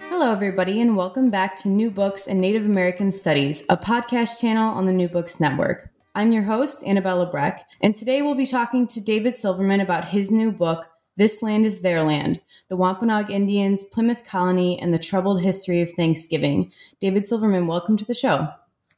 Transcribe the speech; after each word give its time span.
Hello, 0.00 0.32
everybody, 0.32 0.80
and 0.80 0.96
welcome 0.96 1.30
back 1.30 1.56
to 1.56 1.68
New 1.68 1.90
Books 1.90 2.26
and 2.26 2.40
Native 2.40 2.64
American 2.64 3.10
Studies, 3.10 3.64
a 3.68 3.76
podcast 3.76 4.40
channel 4.40 4.74
on 4.74 4.86
the 4.86 4.92
New 4.92 5.08
Books 5.08 5.38
Network. 5.40 5.90
I'm 6.14 6.32
your 6.32 6.44
host, 6.44 6.82
Annabella 6.86 7.26
Breck, 7.26 7.64
and 7.82 7.94
today 7.94 8.22
we'll 8.22 8.34
be 8.34 8.46
talking 8.46 8.86
to 8.88 9.00
David 9.00 9.36
Silverman 9.36 9.80
about 9.80 10.06
his 10.06 10.30
new 10.30 10.50
book, 10.50 10.86
This 11.16 11.42
Land 11.42 11.66
is 11.66 11.82
Their 11.82 12.02
Land 12.02 12.40
The 12.68 12.76
Wampanoag 12.76 13.30
Indians, 13.30 13.84
Plymouth 13.84 14.24
Colony, 14.24 14.80
and 14.80 14.94
the 14.94 14.98
Troubled 14.98 15.42
History 15.42 15.82
of 15.82 15.90
Thanksgiving. 15.90 16.72
David 16.98 17.26
Silverman, 17.26 17.66
welcome 17.66 17.98
to 17.98 18.04
the 18.06 18.14
show. 18.14 18.48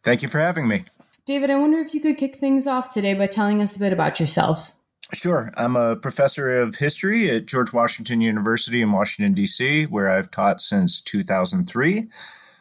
Thank 0.05 0.23
you 0.23 0.29
for 0.29 0.39
having 0.39 0.69
me. 0.69 0.85
David, 1.27 1.51
I 1.51 1.57
wonder 1.57 1.79
if 1.79 1.93
you 1.93 2.01
could 2.01 2.17
kick 2.17 2.37
things 2.37 2.67
off 2.67 2.91
today 2.91 3.15
by 3.15 3.27
telling 3.27 3.61
us 3.61 3.75
a 3.75 3.81
bit 3.81 3.93
about 3.93 4.21
yourself. 4.21 4.73
Sure. 5.15 5.51
I'm 5.57 5.75
a 5.75 5.97
professor 5.97 6.61
of 6.61 6.77
history 6.77 7.31
at 7.31 7.47
George 7.47 7.73
Washington 7.73 8.21
University 8.21 8.83
in 8.83 8.93
Washington, 8.93 9.33
D.C., 9.33 9.85
where 9.85 10.11
I've 10.11 10.31
taught 10.31 10.61
since 10.61 11.01
2003. 11.01 12.09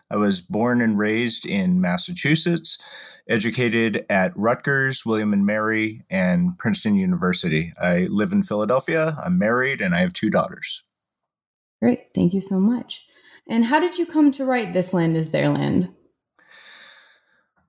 I 0.10 0.16
was 0.16 0.40
born 0.40 0.80
and 0.80 0.98
raised 0.98 1.46
in 1.46 1.82
Massachusetts, 1.82 2.78
educated 3.28 4.05
at 4.10 4.32
Rutgers, 4.38 5.05
William 5.05 5.34
and 5.34 5.46
Mary, 5.46 6.04
and 6.10 6.58
Princeton 6.58 6.96
University. 6.96 7.74
I 7.82 8.04
live 8.10 8.32
in 8.32 8.44
Philadelphia. 8.44 9.18
I'm 9.22 9.38
married 9.38 9.82
and 9.82 9.94
I 9.94 10.00
have 10.00 10.14
two 10.14 10.30
daughters. 10.30 10.84
Great. 11.82 12.14
Thank 12.16 12.34
you 12.34 12.41
so 12.41 12.60
much. 12.60 13.05
And 13.50 13.66
how 13.66 13.82
did 13.82 13.98
you 13.98 14.05
come 14.05 14.32
to 14.32 14.46
write 14.46 14.72
This 14.72 14.94
Land 14.94 15.18
is 15.18 15.32
Their 15.32 15.50
Land? 15.50 15.90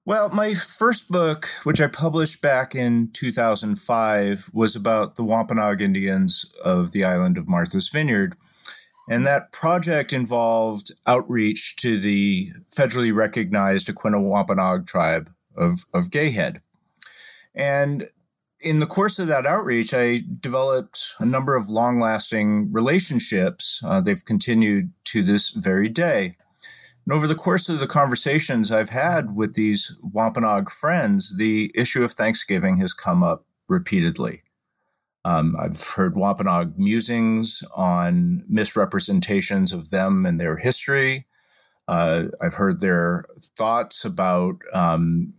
Well, 0.09 0.31
my 0.31 0.55
first 0.55 1.11
book, 1.11 1.51
which 1.65 1.83
I 1.83 1.87
published 1.87 2.41
back 2.41 2.75
in 2.75 3.11
2005, 3.13 4.49
was 4.55 4.75
about 4.75 5.17
the 5.17 5.23
Wampanoag 5.23 5.83
Indians 5.83 6.51
of 6.65 6.93
the 6.93 7.05
island 7.05 7.37
of 7.37 7.47
Martha's 7.47 7.91
Vineyard. 7.91 8.35
And 9.11 9.27
that 9.27 9.53
project 9.53 10.15
involved 10.15 10.93
outreach 11.07 11.77
to 11.81 12.01
the 12.01 12.53
federally 12.75 13.15
recognized 13.15 13.89
Aquinnah 13.89 14.23
Wampanoag 14.23 14.87
tribe 14.87 15.31
of, 15.55 15.85
of 15.93 16.09
Gayhead. 16.09 16.63
And 17.55 18.09
in 18.61 18.79
the 18.79 18.87
course 18.87 19.19
of 19.19 19.27
that 19.27 19.45
outreach, 19.45 19.93
I 19.93 20.23
developed 20.41 21.17
a 21.19 21.27
number 21.27 21.55
of 21.55 21.69
long 21.69 22.01
lasting 22.01 22.73
relationships. 22.73 23.83
Uh, 23.85 24.01
they've 24.01 24.25
continued 24.25 24.91
to 25.05 25.23
this 25.23 25.51
very 25.51 25.91
day. 25.91 26.39
And 27.09 27.17
over 27.17 27.27
the 27.27 27.35
course 27.35 27.71
of 27.71 27.79
the 27.79 27.87
conversations 27.87 28.71
I've 28.71 28.91
had 28.91 29.35
with 29.35 29.55
these 29.55 29.99
Wampanoag 30.03 30.71
friends, 30.71 31.39
the 31.39 31.71
issue 31.75 32.05
of 32.05 32.13
Thanksgiving 32.13 32.77
has 32.81 32.93
come 32.93 33.23
up 33.23 33.47
repeatedly. 33.67 34.43
Um, 35.25 35.57
I've 35.59 35.83
heard 35.97 36.19
Wampanoag 36.19 36.79
musings 36.79 37.65
on 37.75 38.45
misrepresentations 38.47 39.73
of 39.73 39.89
them 39.89 40.27
and 40.27 40.39
their 40.39 40.59
history. 40.59 41.27
Uh, 41.89 42.25
I've 42.43 42.53
heard 42.53 42.83
their 42.83 43.25
thoughts 43.57 44.05
about 44.05 44.57
um, 44.75 45.33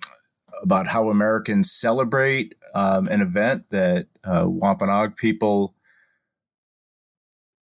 about 0.63 0.87
how 0.87 1.09
Americans 1.09 1.71
celebrate 1.71 2.55
um, 2.73 3.07
an 3.09 3.21
event 3.21 3.69
that 3.69 4.07
uh, 4.23 4.45
Wampanoag 4.47 5.17
people 5.17 5.75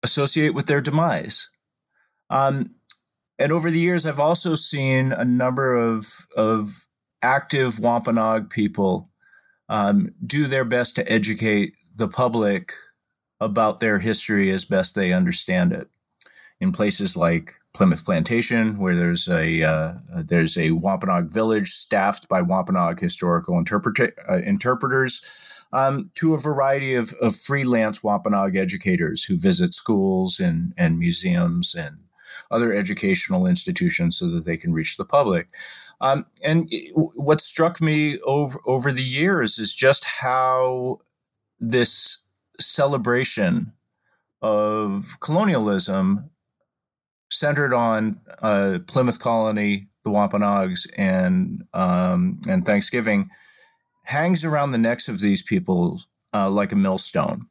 associate 0.03 0.55
with 0.55 0.69
their 0.69 0.81
demise. 0.81 1.51
Um, 2.31 2.77
and 3.41 3.53
over 3.53 3.71
the 3.71 3.79
years, 3.79 4.05
I've 4.05 4.21
also 4.21 4.55
seen 4.55 5.13
a 5.13 5.25
number 5.25 5.75
of 5.75 6.27
of 6.37 6.87
active 7.23 7.81
Wampanoag 7.81 8.51
people 8.51 9.11
um, 9.69 10.15
do 10.25 10.47
their 10.47 10.65
best 10.65 10.95
to 10.97 11.13
educate 11.13 11.75
the 11.97 12.09
public 12.09 12.73
about 13.41 13.81
their 13.81 13.99
history 13.99 14.51
as 14.51 14.65
best 14.65 14.95
they 14.95 15.13
understand 15.13 15.73
it. 15.73 15.89
In 16.61 16.73
places 16.73 17.17
like 17.17 17.55
Plimoth 17.75 18.05
Plantation, 18.05 18.79
where 18.79 18.95
there's 18.95 19.27
a 19.27 19.63
uh, 19.63 19.95
there's 20.15 20.59
a 20.59 20.73
Wampanoag 20.73 21.33
village 21.33 21.71
staffed 21.71 22.29
by 22.29 22.43
Wampanoag 22.43 23.01
historical 23.01 23.55
interpreta- 23.55 24.13
uh, 24.29 24.39
interpreters, 24.39 25.23
um, 25.73 26.11
to 26.17 26.35
a 26.35 26.39
variety 26.39 26.95
of, 26.95 27.15
of 27.23 27.37
freelance 27.37 28.03
Wampanoag 28.03 28.57
educators 28.57 29.25
who 29.25 29.39
visit 29.39 29.75
schools 29.75 30.39
and, 30.41 30.75
and 30.77 30.99
museums 30.99 31.75
and 31.75 31.99
other 32.51 32.73
educational 32.75 33.47
institutions 33.47 34.19
so 34.19 34.29
that 34.29 34.45
they 34.45 34.57
can 34.57 34.73
reach 34.73 34.97
the 34.97 35.05
public. 35.05 35.49
Um, 36.01 36.27
and 36.43 36.71
what 37.15 37.41
struck 37.41 37.81
me 37.81 38.19
over 38.21 38.59
over 38.67 38.91
the 38.93 39.03
years 39.03 39.59
is 39.59 39.75
just 39.75 40.05
how 40.05 41.01
this 41.59 42.23
celebration 42.59 43.73
of 44.43 45.19
colonialism 45.21 46.31
centered 47.31 47.75
on 47.75 48.21
uh, 48.43 48.79
Plymouth 48.87 49.19
Colony, 49.19 49.89
the 50.05 50.11
Wampanoags, 50.11 50.87
and 50.97 51.65
um, 51.75 52.41
and 52.49 52.65
Thanksgiving 52.65 53.29
hangs 54.05 54.45
around 54.45 54.73
the 54.73 54.79
necks 54.79 55.09
of 55.09 55.21
these 55.21 55.43
people 55.43 56.01
uh, 56.35 56.51
like 56.51 56.73
a 56.73 56.77
millstone. 56.77 57.47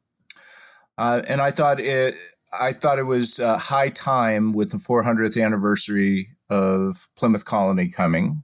Uh, 0.98 1.22
and 1.28 1.40
I 1.40 1.52
thought 1.52 1.80
it 1.80 2.16
I 2.58 2.74
thought 2.74 3.00
it 3.00 3.04
was 3.04 3.40
uh, 3.40 3.58
high 3.58 3.90
time 3.90 4.54
with 4.54 4.72
the 4.72 4.78
400th 4.78 5.42
anniversary 5.42 6.30
of 6.50 7.08
Plymouth 7.16 7.46
Colony 7.46 7.90
coming, 7.90 8.44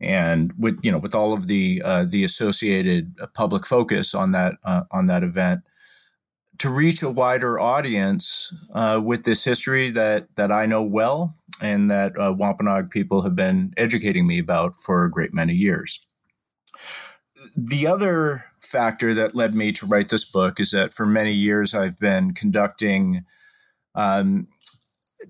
and 0.00 0.52
with 0.58 0.78
you 0.82 0.92
know 0.92 0.98
with 0.98 1.14
all 1.14 1.32
of 1.32 1.46
the 1.46 1.80
uh, 1.84 2.04
the 2.04 2.24
associated 2.24 3.16
public 3.34 3.64
focus 3.64 4.14
on 4.14 4.32
that 4.32 4.54
uh, 4.64 4.82
on 4.90 5.06
that 5.06 5.22
event, 5.22 5.60
to 6.58 6.68
reach 6.70 7.02
a 7.02 7.10
wider 7.10 7.58
audience 7.58 8.52
uh, 8.74 9.00
with 9.02 9.24
this 9.24 9.44
history 9.44 9.90
that 9.90 10.28
that 10.36 10.52
I 10.52 10.66
know 10.66 10.82
well 10.82 11.36
and 11.60 11.90
that 11.90 12.12
uh, 12.18 12.32
Wampanoag 12.36 12.90
people 12.90 13.22
have 13.22 13.36
been 13.36 13.72
educating 13.76 14.26
me 14.26 14.38
about 14.38 14.76
for 14.80 15.04
a 15.04 15.10
great 15.10 15.32
many 15.32 15.54
years. 15.54 16.00
The 17.56 17.86
other 17.86 18.44
factor 18.60 19.14
that 19.14 19.34
led 19.34 19.54
me 19.54 19.72
to 19.72 19.86
write 19.86 20.08
this 20.08 20.24
book 20.24 20.60
is 20.60 20.70
that 20.70 20.94
for 20.94 21.06
many 21.06 21.32
years 21.32 21.74
I've 21.74 21.98
been 21.98 22.32
conducting 22.34 23.24
um, 23.94 24.48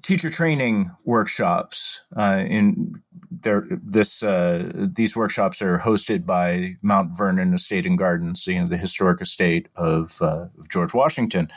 teacher 0.02 0.30
training 0.30 0.90
workshops. 1.04 2.02
Uh, 2.16 2.44
in 2.46 3.02
there, 3.30 3.66
this 3.70 4.22
uh, 4.22 4.70
these 4.74 5.16
workshops 5.16 5.60
are 5.62 5.78
hosted 5.78 6.24
by 6.24 6.76
Mount 6.82 7.16
Vernon 7.16 7.54
Estate 7.54 7.86
and 7.86 7.98
Gardens, 7.98 8.46
you 8.46 8.60
know, 8.60 8.66
the 8.66 8.76
historic 8.76 9.20
estate 9.20 9.68
of, 9.76 10.18
uh, 10.20 10.46
of 10.58 10.68
George 10.70 10.94
Washington, 10.94 11.50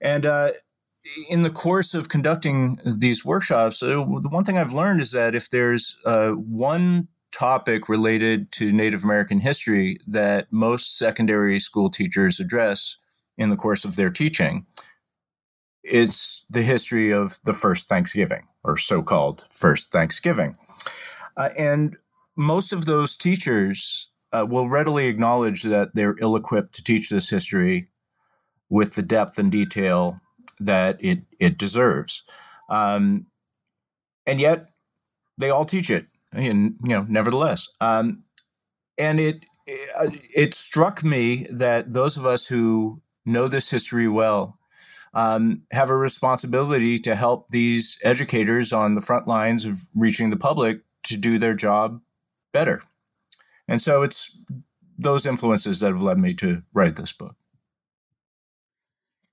and 0.00 0.24
uh, 0.26 0.52
in 1.28 1.42
the 1.42 1.50
course 1.50 1.94
of 1.94 2.08
conducting 2.08 2.78
these 2.84 3.24
workshops, 3.24 3.82
uh, 3.82 3.88
the 3.88 4.28
one 4.28 4.44
thing 4.44 4.58
I've 4.58 4.72
learned 4.72 5.00
is 5.00 5.10
that 5.12 5.34
if 5.34 5.50
there's 5.50 5.98
uh, 6.04 6.30
one 6.30 7.08
topic 7.32 7.88
related 7.88 8.52
to 8.52 8.72
Native 8.72 9.02
American 9.02 9.40
history 9.40 9.96
that 10.06 10.52
most 10.52 10.96
secondary 10.96 11.58
school 11.58 11.90
teachers 11.90 12.38
address 12.38 12.98
in 13.36 13.50
the 13.50 13.56
course 13.56 13.84
of 13.84 13.96
their 13.96 14.10
teaching. 14.10 14.66
It's 15.82 16.44
the 16.48 16.62
history 16.62 17.10
of 17.10 17.38
the 17.44 17.54
first 17.54 17.88
Thanksgiving, 17.88 18.46
or 18.62 18.76
so 18.76 19.02
called 19.02 19.46
first 19.50 19.90
Thanksgiving. 19.90 20.56
Uh, 21.36 21.48
and 21.58 21.96
most 22.36 22.72
of 22.72 22.84
those 22.84 23.16
teachers 23.16 24.10
uh, 24.32 24.46
will 24.48 24.68
readily 24.68 25.06
acknowledge 25.06 25.62
that 25.64 25.94
they're 25.94 26.16
ill 26.20 26.36
equipped 26.36 26.74
to 26.74 26.84
teach 26.84 27.10
this 27.10 27.30
history 27.30 27.88
with 28.68 28.94
the 28.94 29.02
depth 29.02 29.38
and 29.38 29.50
detail 29.50 30.20
that 30.60 30.96
it, 31.00 31.22
it 31.40 31.58
deserves. 31.58 32.22
Um, 32.68 33.26
and 34.26 34.38
yet, 34.38 34.68
they 35.36 35.50
all 35.50 35.64
teach 35.64 35.90
it 35.90 36.06
and 36.32 36.76
you 36.82 36.90
know, 36.90 37.06
nevertheless, 37.08 37.68
um, 37.80 38.24
and 38.98 39.20
it, 39.20 39.44
it 39.66 40.54
struck 40.54 41.04
me 41.04 41.46
that 41.50 41.92
those 41.92 42.16
of 42.16 42.26
us 42.26 42.46
who 42.46 43.00
know 43.24 43.48
this 43.48 43.70
history 43.70 44.08
well 44.08 44.58
um, 45.14 45.62
have 45.70 45.90
a 45.90 45.96
responsibility 45.96 46.98
to 47.00 47.14
help 47.14 47.48
these 47.50 47.98
educators 48.02 48.72
on 48.72 48.94
the 48.94 49.00
front 49.00 49.28
lines 49.28 49.64
of 49.64 49.78
reaching 49.94 50.30
the 50.30 50.36
public 50.36 50.80
to 51.04 51.16
do 51.16 51.38
their 51.38 51.54
job 51.54 52.00
better. 52.52 52.82
And 53.68 53.80
so 53.80 54.02
it's 54.02 54.36
those 54.98 55.26
influences 55.26 55.80
that 55.80 55.92
have 55.92 56.02
led 56.02 56.18
me 56.18 56.30
to 56.34 56.62
write 56.72 56.96
this 56.96 57.12
book. 57.12 57.36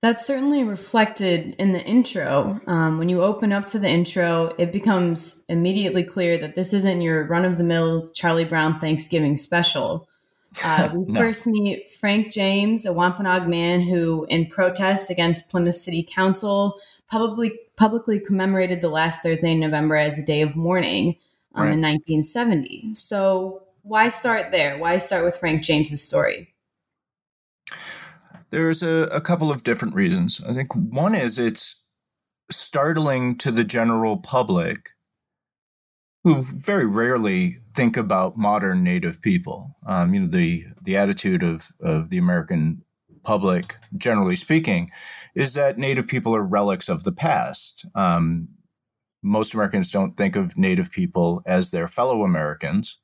That's 0.02 0.26
certainly 0.26 0.64
reflected 0.64 1.54
in 1.58 1.72
the 1.72 1.84
intro. 1.84 2.58
Um, 2.66 2.96
when 2.96 3.10
you 3.10 3.22
open 3.22 3.52
up 3.52 3.66
to 3.68 3.78
the 3.78 3.88
intro, 3.88 4.54
it 4.56 4.72
becomes 4.72 5.44
immediately 5.48 6.04
clear 6.04 6.38
that 6.38 6.54
this 6.54 6.72
isn't 6.72 7.02
your 7.02 7.26
run 7.26 7.44
of 7.44 7.58
the 7.58 7.64
mill 7.64 8.08
Charlie 8.14 8.46
Brown 8.46 8.80
Thanksgiving 8.80 9.36
special. 9.36 10.08
Uh, 10.64 10.88
we 10.94 11.12
no. 11.12 11.20
first 11.20 11.46
meet 11.46 11.90
Frank 11.90 12.32
James, 12.32 12.86
a 12.86 12.94
Wampanoag 12.94 13.46
man 13.46 13.82
who, 13.82 14.24
in 14.30 14.46
protest 14.46 15.10
against 15.10 15.50
Plymouth 15.50 15.76
City 15.76 16.02
Council, 16.02 16.80
publicly 17.10 17.58
publicly 17.76 18.18
commemorated 18.18 18.80
the 18.80 18.88
last 18.88 19.22
Thursday 19.22 19.52
in 19.52 19.60
November 19.60 19.96
as 19.96 20.18
a 20.18 20.24
day 20.24 20.40
of 20.40 20.56
mourning 20.56 21.16
um, 21.54 21.64
right. 21.64 21.72
in 21.74 21.80
1970. 21.80 22.94
So, 22.94 23.64
why 23.82 24.08
start 24.08 24.50
there? 24.50 24.78
Why 24.78 24.96
start 24.96 25.26
with 25.26 25.36
Frank 25.36 25.62
James's 25.62 26.02
story? 26.02 26.54
There's 28.50 28.82
a, 28.82 29.08
a 29.12 29.20
couple 29.20 29.50
of 29.50 29.62
different 29.62 29.94
reasons. 29.94 30.42
I 30.46 30.54
think 30.54 30.74
one 30.74 31.14
is 31.14 31.38
it's 31.38 31.82
startling 32.50 33.38
to 33.38 33.52
the 33.52 33.64
general 33.64 34.16
public 34.16 34.90
who 36.24 36.44
very 36.44 36.86
rarely 36.86 37.56
think 37.74 37.96
about 37.96 38.36
modern 38.36 38.82
Native 38.82 39.22
people. 39.22 39.72
Um, 39.86 40.12
you 40.12 40.20
know, 40.20 40.28
the 40.28 40.64
the 40.82 40.96
attitude 40.96 41.42
of 41.42 41.68
of 41.80 42.10
the 42.10 42.18
American 42.18 42.82
public, 43.22 43.76
generally 43.96 44.36
speaking, 44.36 44.90
is 45.34 45.54
that 45.54 45.78
Native 45.78 46.06
people 46.06 46.34
are 46.34 46.42
relics 46.42 46.88
of 46.88 47.04
the 47.04 47.12
past. 47.12 47.86
Um, 47.94 48.48
most 49.22 49.54
Americans 49.54 49.90
don't 49.90 50.16
think 50.16 50.36
of 50.36 50.56
Native 50.56 50.90
people 50.90 51.42
as 51.46 51.70
their 51.70 51.86
fellow 51.86 52.22
Americans 52.22 52.98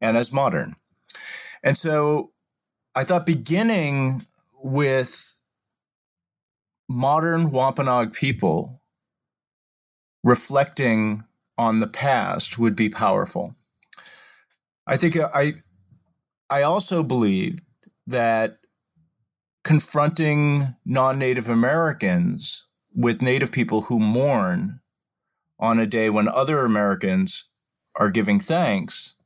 and 0.00 0.16
as 0.16 0.32
modern. 0.32 0.76
And 1.62 1.76
so 1.76 2.32
I 2.94 3.04
thought 3.04 3.26
beginning 3.26 4.22
with 4.62 5.40
modern 6.88 7.50
Wampanoag 7.50 8.12
people 8.12 8.82
reflecting 10.22 11.24
on 11.58 11.78
the 11.78 11.86
past 11.86 12.58
would 12.58 12.76
be 12.76 12.88
powerful. 12.88 13.54
I 14.86 14.96
think 14.96 15.16
uh, 15.16 15.28
I 15.34 15.54
I 16.48 16.62
also 16.62 17.02
believe 17.02 17.58
that 18.06 18.58
confronting 19.64 20.76
non-native 20.84 21.48
Americans 21.48 22.68
with 22.94 23.20
native 23.20 23.50
people 23.50 23.82
who 23.82 23.98
mourn 23.98 24.80
on 25.58 25.78
a 25.78 25.86
day 25.86 26.08
when 26.08 26.28
other 26.28 26.64
Americans 26.64 27.46
are 27.96 28.10
giving 28.10 28.38
thanks 28.38 29.16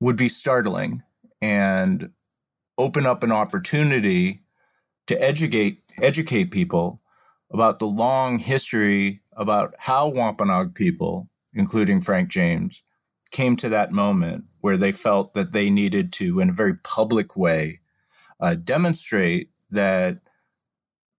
would 0.00 0.16
be 0.16 0.28
startling 0.28 1.02
and 1.40 2.10
open 2.78 3.06
up 3.06 3.22
an 3.22 3.30
opportunity 3.30 4.42
to 5.10 5.20
educate 5.20 5.82
educate 6.00 6.52
people 6.52 7.00
about 7.50 7.80
the 7.80 7.86
long 7.86 8.38
history 8.38 9.20
about 9.32 9.74
how 9.76 10.08
Wampanoag 10.08 10.72
people, 10.72 11.28
including 11.52 12.00
Frank 12.00 12.28
James, 12.28 12.84
came 13.32 13.56
to 13.56 13.68
that 13.70 13.90
moment 13.90 14.44
where 14.60 14.76
they 14.76 14.92
felt 14.92 15.34
that 15.34 15.50
they 15.50 15.68
needed 15.68 16.12
to, 16.12 16.38
in 16.38 16.48
a 16.48 16.52
very 16.52 16.74
public 16.74 17.36
way, 17.36 17.80
uh, 18.38 18.54
demonstrate 18.54 19.50
that 19.70 20.18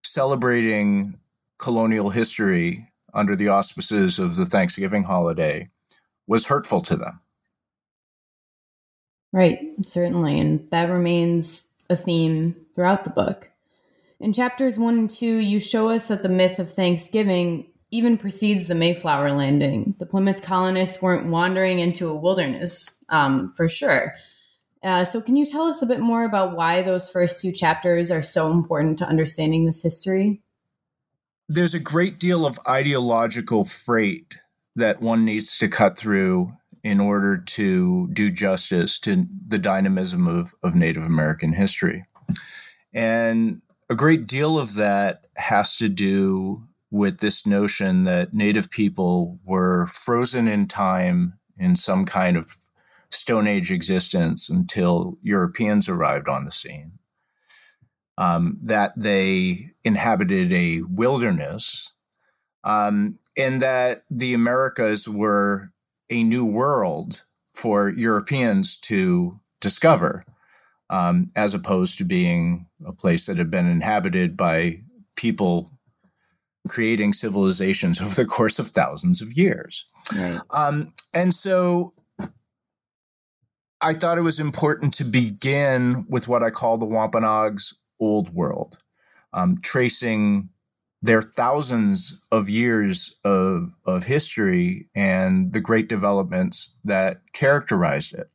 celebrating 0.05 1.19
colonial 1.59 2.11
history 2.11 2.87
under 3.13 3.35
the 3.35 3.49
auspices 3.49 4.19
of 4.19 4.37
the 4.37 4.45
Thanksgiving 4.45 5.03
holiday 5.03 5.67
was 6.27 6.47
hurtful 6.47 6.79
to 6.83 6.95
them. 6.95 7.19
Right, 9.33 9.59
certainly. 9.85 10.39
And 10.39 10.65
that 10.71 10.89
remains 10.89 11.67
a 11.89 11.97
theme 11.97 12.55
throughout 12.73 13.03
the 13.03 13.09
book. 13.09 13.50
In 14.21 14.33
chapters 14.33 14.77
one 14.77 14.97
and 14.97 15.09
two, 15.09 15.37
you 15.37 15.59
show 15.59 15.89
us 15.89 16.07
that 16.07 16.23
the 16.23 16.29
myth 16.29 16.59
of 16.59 16.71
Thanksgiving 16.71 17.67
even 17.89 18.17
precedes 18.17 18.67
the 18.67 18.75
Mayflower 18.75 19.31
landing. 19.31 19.95
The 19.99 20.05
Plymouth 20.05 20.41
colonists 20.41 21.01
weren't 21.01 21.27
wandering 21.27 21.79
into 21.79 22.07
a 22.07 22.15
wilderness, 22.15 23.03
um, 23.09 23.53
for 23.57 23.67
sure. 23.67 24.13
Uh, 24.83 25.03
so, 25.03 25.21
can 25.21 25.35
you 25.35 25.45
tell 25.45 25.63
us 25.63 25.81
a 25.81 25.85
bit 25.85 25.99
more 25.99 26.23
about 26.23 26.55
why 26.55 26.81
those 26.81 27.09
first 27.09 27.41
two 27.41 27.51
chapters 27.51 28.09
are 28.09 28.21
so 28.21 28.51
important 28.51 28.97
to 28.99 29.05
understanding 29.05 29.65
this 29.65 29.83
history? 29.83 30.41
there's 31.53 31.73
a 31.73 31.79
great 31.79 32.17
deal 32.17 32.45
of 32.45 32.57
ideological 32.65 33.65
freight 33.65 34.39
that 34.77 35.01
one 35.01 35.25
needs 35.25 35.57
to 35.57 35.67
cut 35.67 35.97
through 35.97 36.53
in 36.81 37.01
order 37.01 37.37
to 37.37 38.07
do 38.13 38.31
justice 38.31 38.97
to 38.97 39.25
the 39.47 39.57
dynamism 39.57 40.27
of, 40.27 40.53
of 40.63 40.75
Native 40.75 41.03
American 41.03 41.51
history. 41.51 42.05
And 42.93 43.61
a 43.91 43.95
great 43.95 44.25
deal 44.25 44.57
of 44.57 44.75
that 44.75 45.27
has 45.35 45.75
to 45.75 45.89
do 45.89 46.63
with 46.91 47.17
this 47.17 47.45
notion 47.45 48.03
that 48.03 48.33
Native 48.33 48.69
people 48.69 49.37
were 49.43 49.85
frozen 49.87 50.47
in 50.47 50.65
time 50.65 51.33
in 51.57 51.75
some 51.75 52.05
kind 52.05 52.37
of 52.37 52.55
Stone 53.09 53.47
Age 53.47 53.69
existence 53.69 54.49
until 54.49 55.17
Europeans 55.21 55.89
arrived 55.89 56.29
on 56.29 56.45
the 56.45 56.51
scene. 56.51 56.99
Um, 58.17 58.59
that 58.63 58.93
they 58.95 59.71
inhabited 59.83 60.53
a 60.53 60.83
wilderness, 60.83 61.93
um, 62.63 63.19
and 63.37 63.61
that 63.61 64.05
the 64.09 64.33
Americas 64.33 65.09
were 65.09 65.73
a 66.09 66.23
new 66.23 66.45
world 66.45 67.23
for 67.53 67.89
Europeans 67.89 68.77
to 68.77 69.41
discover, 69.59 70.23
um, 70.91 71.31
as 71.35 71.53
opposed 71.53 71.97
to 71.97 72.03
being 72.03 72.67
a 72.85 72.91
place 72.91 73.25
that 73.25 73.37
had 73.37 73.49
been 73.49 73.65
inhabited 73.65 74.35
by 74.35 74.81
people 75.15 75.71
creating 76.67 77.13
civilizations 77.13 77.99
over 78.01 78.13
the 78.13 78.25
course 78.25 78.59
of 78.59 78.67
thousands 78.67 79.21
of 79.21 79.33
years. 79.33 79.85
Right. 80.15 80.39
Um, 80.51 80.93
and 81.13 81.33
so 81.33 81.93
I 83.79 83.93
thought 83.93 84.17
it 84.17 84.21
was 84.21 84.39
important 84.39 84.93
to 84.95 85.05
begin 85.05 86.05
with 86.09 86.27
what 86.27 86.43
I 86.43 86.49
call 86.49 86.77
the 86.77 86.85
Wampanoags 86.85 87.73
old 87.99 88.33
world, 88.33 88.77
um, 89.33 89.57
tracing 89.61 90.49
their 91.01 91.21
thousands 91.21 92.21
of 92.31 92.49
years 92.49 93.15
of, 93.23 93.71
of 93.85 94.03
history 94.03 94.87
and 94.93 95.53
the 95.53 95.61
great 95.61 95.87
developments 95.87 96.75
that 96.83 97.21
characterized 97.33 98.13
it. 98.13 98.29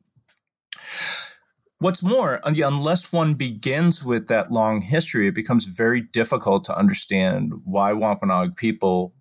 What's 1.78 2.02
more, 2.02 2.40
unless 2.43 3.12
one 3.12 3.34
begins 3.34 4.02
with 4.02 4.28
that 4.28 4.50
long 4.50 4.81
history, 4.81 5.28
it 5.28 5.34
becomes 5.34 5.67
very 5.67 6.00
difficult 6.00 6.64
to 6.64 6.76
understand 6.76 7.52
why 7.64 7.93
Wampanoag 7.93 8.56
people 8.56 9.12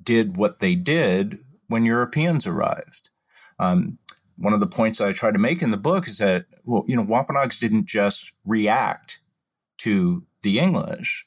did 0.00 0.36
what 0.36 0.60
they 0.60 0.76
did 0.76 1.40
when 1.66 1.84
Europeans 1.84 2.46
arrived. 2.46 3.10
Um, 3.58 3.98
one 4.36 4.52
of 4.52 4.60
the 4.60 4.66
points 4.66 5.00
I 5.00 5.12
try 5.12 5.32
to 5.32 5.38
make 5.38 5.60
in 5.60 5.70
the 5.70 5.76
book 5.76 6.06
is 6.06 6.18
that, 6.18 6.46
well, 6.64 6.84
you 6.86 6.94
know, 6.94 7.02
Wampanoags 7.02 7.58
didn't 7.58 7.86
just 7.86 8.32
react 8.44 9.20
to 9.78 10.24
the 10.42 10.60
English, 10.60 11.26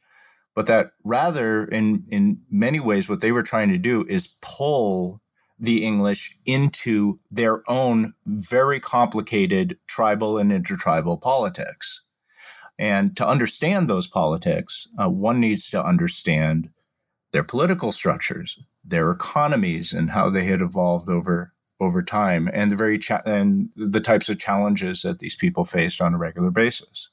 but 0.56 0.68
that 0.68 0.92
rather, 1.04 1.66
in, 1.66 2.06
in 2.10 2.42
many 2.50 2.80
ways, 2.80 3.10
what 3.10 3.20
they 3.20 3.34
were 3.34 3.44
trying 3.44 3.70
to 3.70 3.78
do 3.78 4.06
is 4.08 4.36
pull 4.42 5.22
the 5.60 5.84
English 5.84 6.38
into 6.46 7.20
their 7.30 7.64
own 7.70 8.14
very 8.26 8.80
complicated 8.80 9.78
tribal 9.88 10.38
and 10.38 10.52
intertribal 10.52 11.18
politics. 11.18 12.04
And 12.80 13.18
to 13.18 13.28
understand 13.28 13.90
those 13.90 14.08
politics, 14.08 14.88
uh, 15.00 15.10
one 15.10 15.40
needs 15.40 15.70
to 15.72 15.84
understand 15.84 16.70
their 17.32 17.44
political 17.44 17.92
structures, 17.92 18.60
their 18.84 19.10
economies, 19.10 19.94
and 19.94 20.12
how 20.12 20.30
they 20.30 20.46
had 20.46 20.62
evolved 20.62 21.10
over 21.10 21.54
over 21.80 22.02
time, 22.02 22.50
and 22.54 22.72
the 22.72 22.76
very 22.76 22.98
cha- 22.98 23.22
and 23.26 23.70
the 23.76 24.00
types 24.00 24.30
of 24.30 24.40
challenges 24.40 25.04
that 25.04 25.20
these 25.20 25.36
people 25.36 25.64
faced 25.64 26.02
on 26.02 26.14
a 26.14 26.18
regular 26.18 26.50
basis. 26.50 27.10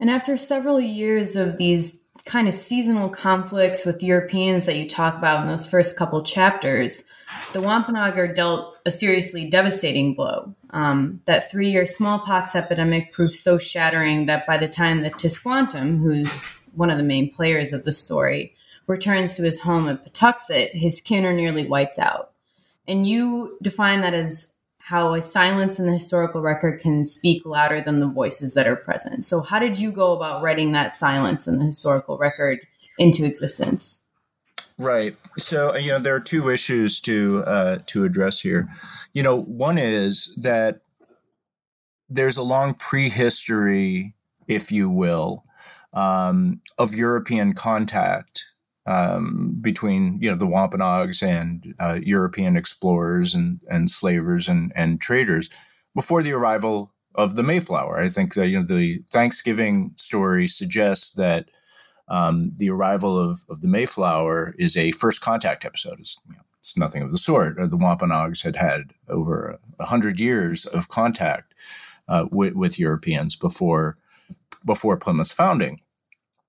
And 0.00 0.10
after 0.10 0.36
several 0.36 0.80
years 0.80 1.36
of 1.36 1.56
these 1.56 2.02
kind 2.24 2.48
of 2.48 2.54
seasonal 2.54 3.08
conflicts 3.08 3.86
with 3.86 4.02
Europeans 4.02 4.66
that 4.66 4.76
you 4.76 4.88
talk 4.88 5.16
about 5.16 5.42
in 5.42 5.48
those 5.48 5.68
first 5.68 5.96
couple 5.96 6.22
chapters, 6.24 7.04
the 7.52 7.60
Wampanoag 7.60 8.18
are 8.18 8.32
dealt 8.32 8.78
a 8.84 8.90
seriously 8.90 9.48
devastating 9.48 10.14
blow. 10.14 10.54
Um, 10.70 11.20
that 11.26 11.50
three 11.50 11.70
year 11.70 11.86
smallpox 11.86 12.54
epidemic 12.54 13.12
proved 13.12 13.36
so 13.36 13.58
shattering 13.58 14.26
that 14.26 14.46
by 14.46 14.58
the 14.58 14.68
time 14.68 15.02
that 15.02 15.12
Tisquantum, 15.12 16.00
who's 16.00 16.60
one 16.74 16.90
of 16.90 16.98
the 16.98 17.04
main 17.04 17.30
players 17.30 17.72
of 17.72 17.84
the 17.84 17.92
story, 17.92 18.54
returns 18.86 19.36
to 19.36 19.42
his 19.42 19.60
home 19.60 19.88
at 19.88 20.04
Patuxet, 20.04 20.70
his 20.72 21.00
kin 21.00 21.24
are 21.24 21.32
nearly 21.32 21.66
wiped 21.66 21.98
out. 21.98 22.32
And 22.86 23.06
you 23.06 23.56
define 23.62 24.00
that 24.02 24.14
as 24.14 24.54
how 24.78 25.14
a 25.14 25.22
silence 25.22 25.78
in 25.78 25.86
the 25.86 25.92
historical 25.92 26.42
record 26.42 26.78
can 26.78 27.06
speak 27.06 27.46
louder 27.46 27.80
than 27.80 28.00
the 28.00 28.06
voices 28.06 28.52
that 28.52 28.66
are 28.66 28.76
present. 28.76 29.24
So, 29.24 29.40
how 29.40 29.58
did 29.58 29.78
you 29.78 29.90
go 29.90 30.12
about 30.12 30.42
writing 30.42 30.72
that 30.72 30.94
silence 30.94 31.48
in 31.48 31.58
the 31.58 31.64
historical 31.64 32.18
record 32.18 32.60
into 32.98 33.24
existence? 33.24 34.03
Right. 34.76 35.16
So, 35.36 35.76
you 35.76 35.92
know, 35.92 36.00
there 36.00 36.16
are 36.16 36.20
two 36.20 36.50
issues 36.50 37.00
to 37.02 37.44
uh, 37.46 37.78
to 37.86 38.04
address 38.04 38.40
here. 38.40 38.68
You 39.12 39.22
know, 39.22 39.40
one 39.40 39.78
is 39.78 40.34
that 40.36 40.80
there's 42.08 42.36
a 42.36 42.42
long 42.42 42.74
prehistory, 42.74 44.14
if 44.48 44.72
you 44.72 44.90
will, 44.90 45.44
um, 45.92 46.60
of 46.78 46.94
European 46.94 47.52
contact 47.52 48.44
um, 48.86 49.56
between 49.60 50.18
you 50.20 50.30
know 50.30 50.36
the 50.36 50.46
Wampanoags 50.46 51.22
and 51.22 51.74
uh, 51.78 51.98
European 52.02 52.56
explorers 52.56 53.34
and 53.34 53.60
and 53.70 53.90
slavers 53.90 54.48
and 54.48 54.72
and 54.74 55.00
traders 55.00 55.48
before 55.94 56.22
the 56.22 56.32
arrival 56.32 56.92
of 57.14 57.36
the 57.36 57.42
Mayflower. 57.42 57.98
I 57.98 58.08
think 58.08 58.34
that 58.34 58.48
you 58.48 58.58
know 58.58 58.66
the 58.66 59.02
Thanksgiving 59.12 59.92
story 59.96 60.46
suggests 60.46 61.12
that 61.12 61.48
um, 62.08 62.52
the 62.56 62.70
arrival 62.70 63.18
of 63.18 63.40
of 63.48 63.60
the 63.60 63.68
Mayflower 63.68 64.54
is 64.58 64.76
a 64.76 64.92
first 64.92 65.20
contact 65.20 65.64
episode. 65.64 66.00
It's, 66.00 66.18
you 66.28 66.34
know, 66.34 66.42
it's 66.58 66.78
nothing 66.78 67.02
of 67.02 67.12
the 67.12 67.18
sort. 67.18 67.56
The 67.56 67.76
Wampanoags 67.76 68.42
had 68.42 68.56
had 68.56 68.92
over 69.08 69.58
a 69.78 69.84
hundred 69.84 70.18
years 70.18 70.64
of 70.66 70.88
contact 70.88 71.54
uh, 72.08 72.26
with, 72.30 72.54
with 72.54 72.78
Europeans 72.78 73.36
before 73.36 73.98
before 74.64 74.96
Plymouth's 74.96 75.32
founding. 75.32 75.80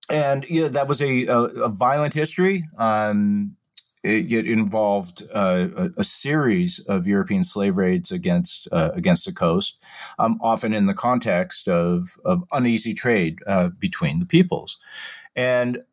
and 0.10 0.46
you 0.50 0.62
know 0.62 0.68
that 0.70 0.88
was 0.88 1.02
a, 1.02 1.26
a, 1.26 1.40
a 1.40 1.70
violent 1.70 2.14
history. 2.14 2.64
Um, 2.78 3.58
it, 4.04 4.32
it 4.32 4.48
involved 4.48 5.24
uh, 5.34 5.68
a, 5.76 5.90
a, 5.98 6.04
series 6.04 6.78
of 6.88 7.08
European 7.08 7.44
slave 7.44 7.76
raids 7.76 8.12
against 8.12 8.68
uh, 8.72 8.92
against 8.94 9.26
the 9.26 9.34
coast, 9.34 9.80
um, 10.20 10.40
often 10.42 10.74
in 10.74 10.86
the 10.86 10.94
context 10.94 11.68
of 11.68 12.10
of 12.24 12.44
uneasy 12.52 12.94
trade 12.94 13.40
uh, 13.48 13.70
between 13.70 14.20
the 14.20 14.26
peoples, 14.26 14.78
and 15.36 15.84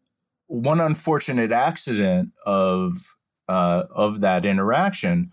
one 0.46 0.80
unfortunate 0.80 1.52
accident 1.52 2.32
of 2.44 3.16
uh, 3.48 3.84
of 3.90 4.20
that 4.20 4.44
interaction 4.44 5.32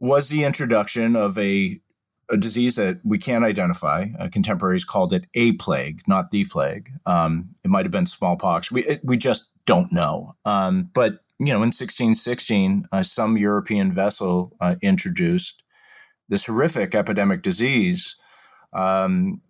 was 0.00 0.28
the 0.28 0.44
introduction 0.44 1.16
of 1.16 1.38
a 1.38 1.80
a 2.30 2.36
disease 2.36 2.76
that 2.76 3.00
we 3.04 3.16
can't 3.16 3.44
identify. 3.44 4.06
Uh, 4.18 4.28
contemporaries 4.28 4.84
called 4.84 5.14
it 5.14 5.24
a 5.32 5.52
plague, 5.52 6.02
not 6.06 6.30
the 6.30 6.44
plague. 6.44 6.90
Um, 7.06 7.50
it 7.64 7.70
might 7.70 7.86
have 7.86 7.92
been 7.92 8.06
smallpox. 8.06 8.70
We 8.70 8.84
it, 8.84 9.00
we 9.02 9.16
just 9.16 9.50
don't 9.66 9.92
know. 9.92 10.34
Um, 10.44 10.90
but 10.92 11.20
you 11.38 11.46
know, 11.46 11.62
in 11.62 11.70
1616, 11.70 12.88
uh, 12.90 13.02
some 13.02 13.38
European 13.38 13.92
vessel 13.92 14.56
uh, 14.60 14.74
introduced 14.82 15.62
this 16.28 16.46
horrific 16.46 16.94
epidemic 16.94 17.42
disease 17.42 18.16
um, 18.72 19.40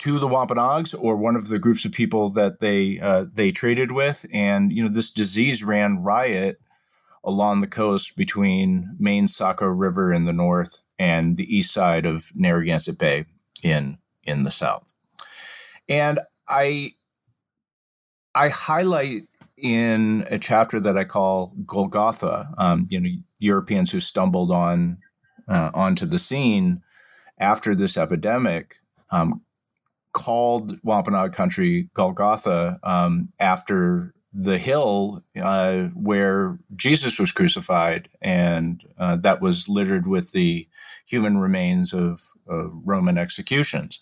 to 0.00 0.18
the 0.18 0.26
Wampanoags 0.26 0.94
or 0.94 1.14
one 1.14 1.36
of 1.36 1.48
the 1.48 1.58
groups 1.58 1.84
of 1.84 1.92
people 1.92 2.30
that 2.30 2.60
they 2.60 2.98
uh, 3.00 3.26
they 3.32 3.50
traded 3.50 3.92
with, 3.92 4.24
and 4.32 4.72
you 4.72 4.82
know, 4.82 4.88
this 4.88 5.10
disease 5.10 5.62
ran 5.62 6.02
riot 6.02 6.58
along 7.22 7.60
the 7.60 7.66
coast 7.66 8.16
between 8.16 8.96
Main 8.98 9.28
Saco 9.28 9.66
River 9.66 10.12
in 10.12 10.24
the 10.24 10.32
north 10.32 10.82
and 10.98 11.36
the 11.36 11.54
east 11.54 11.72
side 11.72 12.06
of 12.06 12.30
Narragansett 12.34 12.98
Bay 12.98 13.26
in 13.62 13.98
in 14.24 14.44
the 14.44 14.50
south. 14.50 14.90
And 15.86 16.18
I 16.48 16.92
I 18.34 18.48
highlight 18.48 19.22
in 19.58 20.26
a 20.30 20.38
chapter 20.38 20.80
that 20.80 20.96
I 20.96 21.04
call 21.04 21.52
Golgotha, 21.66 22.54
um, 22.56 22.86
you 22.90 23.00
know, 23.00 23.10
Europeans 23.38 23.92
who 23.92 24.00
stumbled 24.00 24.50
on 24.50 24.96
uh, 25.46 25.70
onto 25.74 26.06
the 26.06 26.18
scene 26.18 26.80
after 27.38 27.74
this 27.74 27.98
epidemic 27.98 28.76
um, 29.10 29.42
called 30.12 30.78
Wampanoag 30.82 31.32
country 31.32 31.88
Golgotha 31.94 32.78
um, 32.82 33.28
after 33.38 34.14
the 34.32 34.58
hill 34.58 35.22
uh, 35.40 35.84
where 35.94 36.58
Jesus 36.76 37.18
was 37.18 37.32
crucified, 37.32 38.08
and 38.22 38.82
uh, 38.98 39.16
that 39.16 39.40
was 39.40 39.68
littered 39.68 40.06
with 40.06 40.32
the 40.32 40.66
human 41.06 41.38
remains 41.38 41.92
of 41.92 42.20
uh, 42.50 42.68
Roman 42.68 43.18
executions. 43.18 44.00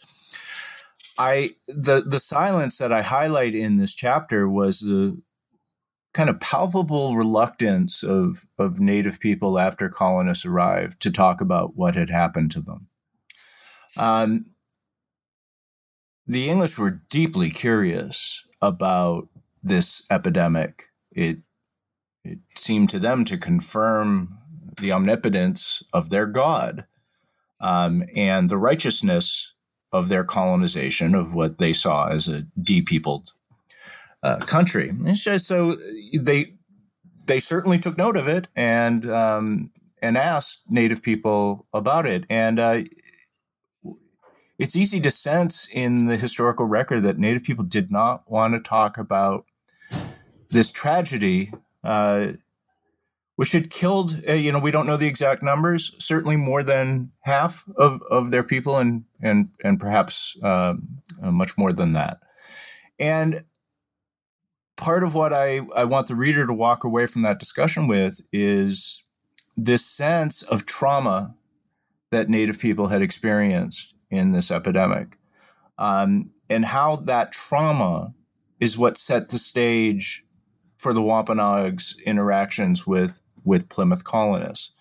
I 1.17 1.51
the 1.67 2.03
the 2.03 2.21
silence 2.21 2.79
that 2.79 2.93
I 2.93 3.03
highlight 3.03 3.55
in 3.55 3.77
this 3.77 3.95
chapter 3.95 4.49
was 4.49 4.81
the 4.81 5.21
kind 6.15 6.31
of 6.31 6.41
palpable 6.41 7.17
reluctance 7.17 8.03
of 8.03 8.45
of 8.59 8.81
native 8.81 9.19
people 9.21 9.59
after 9.59 9.89
colonists 9.89 10.47
arrived 10.47 11.01
to 11.01 11.11
talk 11.11 11.41
about 11.41 11.77
what 11.77 11.97
had 11.97 12.11
happened 12.11 12.51
to 12.53 12.61
them. 12.61 12.89
Um, 13.97 14.47
the 16.29 16.49
English 16.49 16.79
were 16.79 17.01
deeply 17.09 17.51
curious 17.51 18.47
about 18.61 19.29
this 19.63 20.05
epidemic. 20.11 20.91
It 21.11 21.39
it 22.25 22.39
seemed 22.55 22.91
to 22.91 22.99
them 22.99 23.25
to 23.25 23.39
confirm 23.39 24.39
the 24.79 24.93
omnipotence 24.93 25.83
of 25.93 26.11
their 26.11 26.27
God 26.27 26.85
um, 27.61 28.05
and 28.15 28.51
the 28.51 28.59
righteousness 28.59 29.55
of 29.91 30.09
their 30.09 30.25
colonization 30.25 31.15
of 31.15 31.35
what 31.35 31.59
they 31.59 31.73
saw 31.73 32.09
as 32.09 32.29
a 32.29 32.47
depeopled 32.61 33.33
uh, 34.23 34.37
country. 34.39 34.93
Just, 35.15 35.47
so 35.47 35.77
they 36.13 36.53
they 37.25 37.41
certainly 37.41 37.79
took 37.79 37.97
note 37.97 38.17
of 38.17 38.29
it 38.29 38.49
and 38.55 39.11
um, 39.11 39.71
and 40.03 40.17
asked 40.17 40.65
Native 40.69 41.03
people 41.03 41.67
about 41.73 42.07
it. 42.07 42.25
And 42.29 42.59
uh, 42.61 42.83
it's 44.59 44.77
easy 44.77 45.01
to 45.01 45.11
sense 45.11 45.69
in 45.73 46.07
the 46.07 46.17
historical 46.17 46.67
record 46.67 47.03
that 47.03 47.19
Native 47.19 47.45
people 47.45 47.65
did 47.65 47.91
not 47.91 48.31
want 48.31 48.55
to 48.55 48.61
talk 48.61 48.99
about 48.99 49.45
this 50.51 50.73
tragedy. 50.73 51.53
Uh, 51.85 52.33
which 53.39 53.53
had 53.53 53.71
killed, 53.71 54.21
uh, 54.29 54.33
you 54.33 54.51
know, 54.51 54.59
we 54.59 54.73
don't 54.73 54.89
know 54.89 54.97
the 54.97 55.07
exact 55.07 55.45
numbers, 55.45 55.95
certainly 56.05 56.37
more 56.37 56.65
than 56.65 57.13
half 57.21 57.63
of, 57.77 58.03
of 58.11 58.33
their 58.33 58.43
people 58.43 58.79
and, 58.79 59.05
and, 59.23 59.51
and 59.63 59.79
perhaps 59.79 60.37
um, 60.43 60.99
uh, 61.23 61.31
much 61.31 61.57
more 61.57 61.73
than 61.73 61.93
that. 61.93 62.19
And 62.99 63.45
part 64.77 65.05
of 65.05 65.15
what 65.15 65.33
I, 65.33 65.61
I 65.73 65.85
want 65.85 66.09
the 66.09 66.17
reader 66.17 66.49
to 66.49 66.53
walk 66.53 66.83
away 66.83 67.07
from 67.07 67.23
that 67.23 67.39
discussion 67.39 67.87
with 67.87 68.21
is 68.33 69.05
this 69.57 69.87
sense 69.87 70.43
of 70.43 70.67
trauma 70.67 71.37
that 72.11 72.29
Native 72.29 72.59
people 72.59 72.89
had 72.89 73.03
experienced 73.03 73.95
in 74.11 74.33
this 74.33 74.51
epidemic, 74.51 75.19
um, 75.77 76.31
and 76.49 76.65
how 76.65 76.97
that 76.97 77.33
trauma 77.33 78.15
is 78.61 78.79
what 78.79 78.99
set 78.99 79.29
the 79.29 79.39
stage 79.39 80.25
for 80.77 80.93
the 80.93 81.03
Wampanoags' 81.03 81.97
interactions 82.05 82.87
with 82.87 83.21
with 83.45 83.69
Plymouth 83.69 84.05
colonists. 84.05 84.73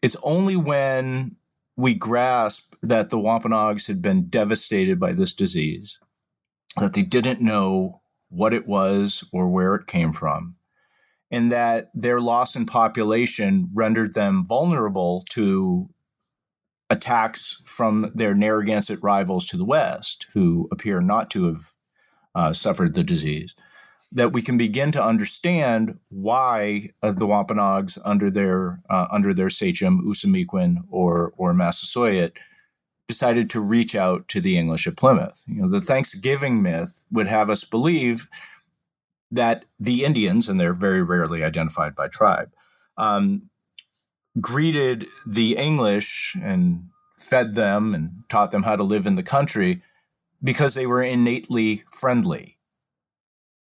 It's 0.00 0.16
only 0.22 0.56
when 0.56 1.36
we 1.76 1.94
grasp 1.94 2.74
that 2.82 3.10
the 3.10 3.18
Wampanoags 3.18 3.86
had 3.86 4.00
been 4.00 4.28
devastated 4.28 4.98
by 4.98 5.12
this 5.12 5.32
disease, 5.32 5.98
that 6.76 6.94
they 6.94 7.02
didn't 7.02 7.40
know 7.40 8.00
what 8.28 8.52
it 8.52 8.66
was 8.66 9.24
or 9.32 9.48
where 9.48 9.74
it 9.74 9.86
came 9.86 10.12
from, 10.12 10.56
and 11.30 11.50
that 11.52 11.90
their 11.94 12.20
loss 12.20 12.56
in 12.56 12.66
population 12.66 13.70
rendered 13.72 14.14
them 14.14 14.44
vulnerable 14.44 15.24
to 15.30 15.88
attacks 16.90 17.62
from 17.64 18.10
their 18.14 18.34
Narragansett 18.34 19.02
rivals 19.02 19.46
to 19.46 19.56
the 19.56 19.64
west, 19.64 20.26
who 20.32 20.68
appear 20.72 21.00
not 21.00 21.30
to 21.32 21.46
have 21.46 21.74
uh, 22.34 22.52
suffered 22.52 22.94
the 22.94 23.04
disease 23.04 23.54
that 24.10 24.32
we 24.32 24.40
can 24.40 24.56
begin 24.56 24.90
to 24.92 25.04
understand 25.04 25.98
why 26.08 26.90
uh, 27.02 27.12
the 27.12 27.26
Wampanoags 27.26 27.98
under 28.04 28.30
their 28.30 28.80
uh, 28.88 29.06
under 29.10 29.34
their 29.34 29.50
sachem 29.50 30.06
Usamequin 30.06 30.84
or 30.90 31.32
or 31.36 31.52
Massasoit 31.52 32.32
decided 33.06 33.48
to 33.50 33.60
reach 33.60 33.94
out 33.94 34.28
to 34.28 34.40
the 34.40 34.58
English 34.58 34.86
at 34.86 34.96
Plymouth. 34.96 35.42
You 35.46 35.62
know, 35.62 35.68
the 35.68 35.80
Thanksgiving 35.80 36.62
myth 36.62 37.04
would 37.10 37.26
have 37.26 37.48
us 37.48 37.64
believe 37.64 38.28
that 39.30 39.64
the 39.78 40.04
Indians, 40.04 40.48
and 40.48 40.58
they're 40.58 40.74
very 40.74 41.02
rarely 41.02 41.42
identified 41.42 41.94
by 41.94 42.08
tribe, 42.08 42.50
um, 42.96 43.50
greeted 44.40 45.06
the 45.26 45.56
English 45.56 46.36
and 46.42 46.84
fed 47.18 47.54
them 47.54 47.94
and 47.94 48.10
taught 48.28 48.50
them 48.50 48.62
how 48.62 48.76
to 48.76 48.82
live 48.82 49.06
in 49.06 49.16
the 49.16 49.22
country 49.22 49.82
because 50.42 50.74
they 50.74 50.86
were 50.86 51.02
innately 51.02 51.82
friendly 51.90 52.58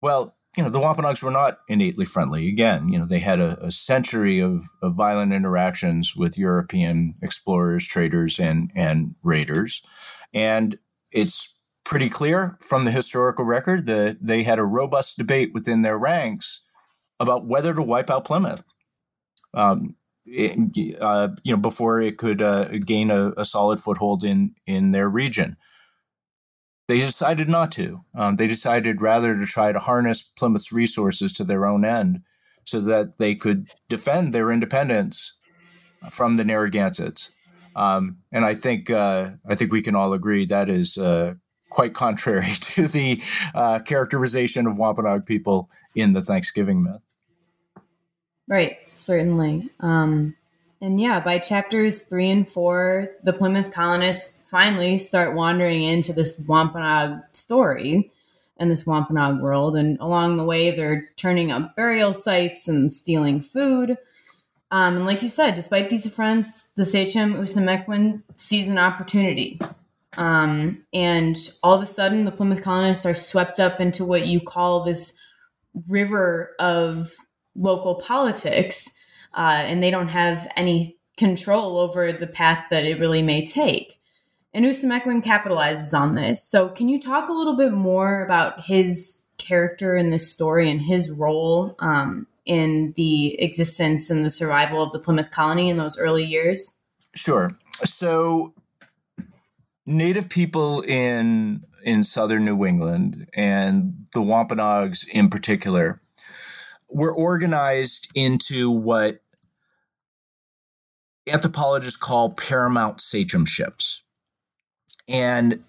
well, 0.05 0.37
you 0.55 0.63
know, 0.63 0.69
the 0.69 0.79
Wampanoags 0.79 1.23
were 1.23 1.31
not 1.31 1.61
innately 1.67 2.05
friendly. 2.05 2.47
Again, 2.47 2.91
you 2.91 2.99
know, 2.99 3.07
they 3.07 3.21
had 3.21 3.41
a, 3.41 3.59
a 3.65 3.71
century 3.71 4.39
of, 4.39 4.67
of, 4.83 4.95
violent 4.95 5.33
interactions 5.33 6.15
with 6.15 6.37
European 6.37 7.15
explorers, 7.23 7.89
traders, 7.89 8.39
and 8.39 8.71
and 8.75 9.15
raiders, 9.23 9.81
and 10.35 10.79
it's 11.11 11.55
pretty 11.85 12.11
clear 12.11 12.59
from 12.61 12.85
the 12.85 12.91
historical 12.91 13.47
record 13.47 13.87
that 13.87 14.19
they 14.21 14.43
had 14.43 14.59
a 14.59 14.65
robust 14.65 15.17
debate 15.17 15.55
within 15.55 15.81
their 15.81 15.99
ranks 15.99 16.67
about 17.19 17.47
whether 17.47 17.73
to 17.73 17.83
wipe 17.83 18.11
out 18.11 18.27
Plymouth. 18.27 18.63
Um, 19.55 19.97
uh, 20.27 21.29
you 21.43 21.53
know, 21.53 21.57
before 21.61 22.01
it 22.01 22.19
could 22.19 22.43
uh, 22.43 22.69
gain 22.79 23.11
a, 23.11 23.33
a 23.37 23.45
solid 23.45 23.81
foothold 23.81 24.25
in 24.25 24.55
in 24.67 24.91
their 24.91 25.09
region 25.09 25.57
they 26.87 26.99
decided 26.99 27.49
not 27.49 27.73
to. 27.73 28.05
Um, 28.15 28.37
they 28.37 28.47
decided 28.47 29.01
rather 29.01 29.39
to 29.39 29.47
try 29.47 29.73
to 29.73 29.79
harness 29.79 30.23
Plymouth's 30.23 30.73
resources 30.73 31.33
to 31.35 31.45
their 31.45 31.67
own 31.67 31.85
end 31.85 32.23
so 32.65 32.81
that 32.81 33.19
they 33.19 33.35
could 33.35 33.69
defend 33.89 34.33
their 34.33 34.51
independence 34.51 35.35
from 36.11 36.37
the 36.37 36.45
Narragansetts. 36.45 37.31
Um, 37.77 38.19
and 38.31 38.45
I 38.45 38.55
think 38.55 38.91
uh, 38.91 39.31
I 39.49 39.55
think 39.55 39.73
we 39.73 39.83
can 39.83 39.97
all 39.97 40.13
agree 40.13 40.45
that 40.47 40.69
is 40.69 40.97
uh, 40.97 41.35
quite 41.71 41.95
contrary 41.95 42.53
to 42.61 42.87
the 42.87 43.21
uh, 43.55 43.81
characterization 43.81 44.67
of 44.67 44.77
Wampanoag 44.77 45.27
people 45.27 45.71
in 45.95 46.13
the 46.13 46.23
Thanksgiving 46.23 46.83
myth. 46.83 47.05
Right, 48.47 48.77
certainly. 48.95 49.71
Um, 49.81 50.37
and 50.81 51.01
yeah, 51.01 51.21
by 51.21 51.39
chapters 51.39 52.03
three 52.03 52.31
and 52.31 52.47
four, 52.47 53.11
the 53.23 53.33
Plymouth 53.33 53.73
colonists 53.73 54.41
finally 54.51 54.99
start 54.99 55.35
wandering 55.35 55.83
into 55.83 56.13
this 56.13 56.39
Wampanoag 56.39 57.23
story 57.33 58.11
and 58.59 58.71
this 58.71 58.87
Wampanoag 58.87 59.41
world. 59.41 59.77
And 59.77 59.99
along 60.01 60.37
the 60.37 60.45
way, 60.45 60.71
they're 60.71 61.09
turning 61.17 61.51
up 61.51 61.75
burial 61.75 62.13
sites 62.13 62.69
and 62.69 62.93
stealing 62.93 63.41
food. 63.41 63.97
Um, 64.71 64.97
and 64.97 65.07
like 65.07 65.23
you 65.23 65.29
said, 65.29 65.55
despite 65.55 65.91
these 65.91 66.07
affronts, 66.07 66.69
the 66.73 66.85
Sachem 66.85 67.35
Usamequin 67.35 68.23
sees 68.37 68.69
an 68.69 68.79
opportunity. 68.79 69.59
Um, 70.17 70.85
and 70.93 71.37
all 71.63 71.75
of 71.75 71.83
a 71.83 71.87
sudden, 71.87 72.25
the 72.25 72.31
Plymouth 72.31 72.63
colonists 72.63 73.07
are 73.07 73.15
swept 73.15 73.59
up 73.59 73.81
into 73.81 74.05
what 74.05 74.27
you 74.27 74.41
call 74.41 74.85
this 74.85 75.19
river 75.89 76.55
of 76.59 77.13
local 77.57 77.97
politics, 77.97 78.91
uh, 79.37 79.63
and 79.65 79.83
they 79.83 79.91
don't 79.91 80.09
have 80.09 80.51
any 80.57 80.97
control 81.17 81.79
over 81.79 82.13
the 82.13 82.27
path 82.27 82.67
that 82.71 82.85
it 82.85 82.99
really 82.99 83.23
may 83.23 83.45
take. 83.45 84.01
And 84.53 84.65
Usamequin 84.65 85.23
capitalizes 85.23 85.99
on 85.99 86.15
this. 86.15 86.43
So, 86.49 86.69
can 86.69 86.89
you 86.89 87.01
talk 87.01 87.29
a 87.29 87.33
little 87.33 87.57
bit 87.57 87.73
more 87.73 88.25
about 88.25 88.65
his 88.65 89.25
character 89.37 89.97
in 89.97 90.11
this 90.11 90.31
story 90.31 90.71
and 90.71 90.81
his 90.81 91.11
role 91.11 91.75
um, 91.81 92.29
in 92.47 92.93
the 92.97 93.41
existence 93.41 94.11
and 94.11 94.25
the 94.25 94.31
survival 94.31 94.83
of 94.83 94.93
the 94.93 95.01
Plymouth 95.01 95.33
colony 95.33 95.69
in 95.69 95.77
those 95.77 95.99
early 95.99 96.25
years? 96.25 96.75
Sure. 97.15 97.59
So, 97.85 98.55
Native 99.87 100.29
people 100.29 100.81
in 100.83 101.63
in 101.85 102.03
southern 102.05 102.47
New 102.47 102.65
England 102.65 103.29
and 103.35 104.07
the 104.15 104.23
Wampanoags 104.23 105.07
in 105.13 105.29
particular 105.29 106.01
were 106.95 107.13
organized 107.13 108.09
into 108.15 108.71
what 108.71 109.21
anthropologists 111.27 111.97
call 111.99 112.33
paramount 112.33 112.99
sachemships. 112.99 114.03
And 115.09 115.65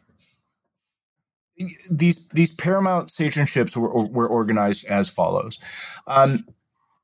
these 1.90 2.28
these 2.30 2.52
paramount 2.54 3.10
sachemships 3.10 3.76
were, 3.76 4.06
were 4.06 4.28
organized 4.28 4.86
as 4.86 5.10
follows. 5.10 5.58
Um, 6.06 6.46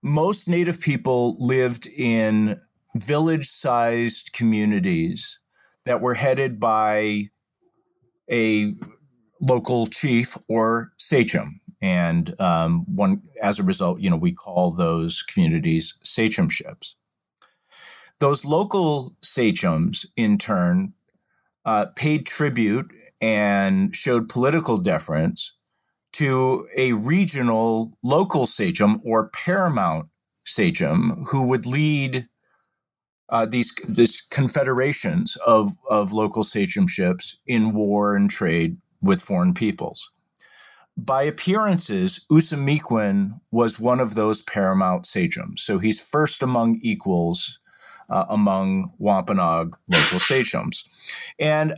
most 0.03 0.47
native 0.47 0.79
people 0.79 1.35
lived 1.39 1.87
in 1.87 2.59
village-sized 2.95 4.33
communities 4.33 5.39
that 5.85 6.01
were 6.01 6.15
headed 6.15 6.59
by 6.59 7.29
a 8.29 8.73
local 9.39 9.87
chief 9.87 10.37
or 10.49 10.91
sachem, 10.97 11.60
and 11.81 12.35
um, 12.39 12.85
one 12.93 13.21
as 13.41 13.59
a 13.59 13.63
result, 13.63 13.99
you 13.99 14.09
know, 14.09 14.17
we 14.17 14.31
call 14.31 14.71
those 14.71 15.23
communities 15.23 15.95
sachemships. 16.03 16.95
Those 18.19 18.45
local 18.45 19.15
sachems, 19.21 20.05
in 20.15 20.37
turn, 20.37 20.93
uh, 21.65 21.87
paid 21.95 22.27
tribute 22.27 22.91
and 23.19 23.95
showed 23.95 24.29
political 24.29 24.77
deference 24.77 25.53
to 26.13 26.67
a 26.75 26.93
regional 26.93 27.97
local 28.03 28.45
sachem 28.45 28.99
or 29.03 29.29
paramount 29.29 30.07
sachem 30.45 31.23
who 31.29 31.47
would 31.47 31.65
lead 31.65 32.27
uh, 33.29 33.45
these 33.45 33.73
these 33.87 34.21
confederations 34.21 35.37
of 35.47 35.77
of 35.89 36.11
local 36.11 36.43
sachemships 36.43 37.37
in 37.47 37.73
war 37.73 38.15
and 38.15 38.29
trade 38.29 38.77
with 39.01 39.21
foreign 39.21 39.53
peoples. 39.53 40.11
By 40.97 41.23
appearances, 41.23 42.25
Usamequin 42.31 43.39
was 43.49 43.79
one 43.79 43.99
of 43.99 44.15
those 44.15 44.41
paramount 44.41 45.05
sachems. 45.05 45.61
So 45.63 45.79
he's 45.79 46.01
first 46.01 46.43
among 46.43 46.79
equals 46.81 47.59
uh, 48.09 48.25
among 48.29 48.91
Wampanoag 48.97 49.77
local 49.87 50.19
sachems. 50.19 50.83
And 51.39 51.75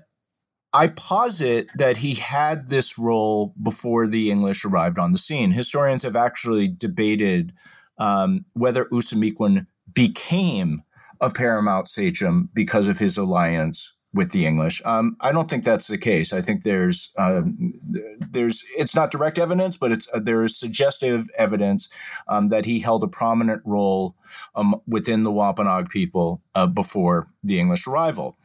I 0.74 0.88
posit 0.88 1.70
that 1.76 1.98
he 1.98 2.16
had 2.16 2.68
this 2.68 2.98
role 2.98 3.54
before 3.62 4.08
the 4.08 4.32
English 4.32 4.66
arrived 4.66 4.98
on 4.98 5.12
the 5.12 5.20
scene. 5.20 5.52
Historians 5.52 6.02
have 6.02 6.16
actually 6.16 6.68
debated 6.68 7.54
um, 8.00 8.46
whether 8.54 8.86
Usamequin 8.86 9.68
became 9.94 10.82
a 11.22 11.30
paramount 11.30 11.88
sachem 11.88 12.50
because 12.54 12.88
of 12.88 12.98
his 12.98 13.18
alliance 13.18 13.94
with 14.14 14.32
the 14.32 14.46
English. 14.46 14.82
Um, 14.86 15.18
I 15.20 15.32
don't 15.32 15.50
think 15.50 15.64
that's 15.64 15.88
the 15.88 15.98
case. 15.98 16.34
I 16.34 16.42
think 16.42 16.64
there's 16.64 17.10
um, 17.18 17.74
there's 18.20 18.64
it's 18.78 18.96
not 18.96 19.12
direct 19.12 19.40
evidence, 19.40 19.76
but 19.76 19.92
it's 19.92 20.08
uh, 20.14 20.20
there 20.20 20.44
is 20.44 20.56
suggestive 20.56 21.28
evidence 21.38 21.90
um, 22.28 22.50
that 22.50 22.66
he 22.66 22.80
held 22.80 23.04
a 23.04 23.08
prominent 23.08 23.62
role 23.66 24.16
um, 24.56 24.80
within 24.88 25.24
the 25.24 25.32
Wampanoag 25.32 25.90
people 25.90 26.42
uh, 26.54 26.68
before 26.68 27.28
the 27.44 27.60
English 27.60 27.88
arrival. 27.88 28.38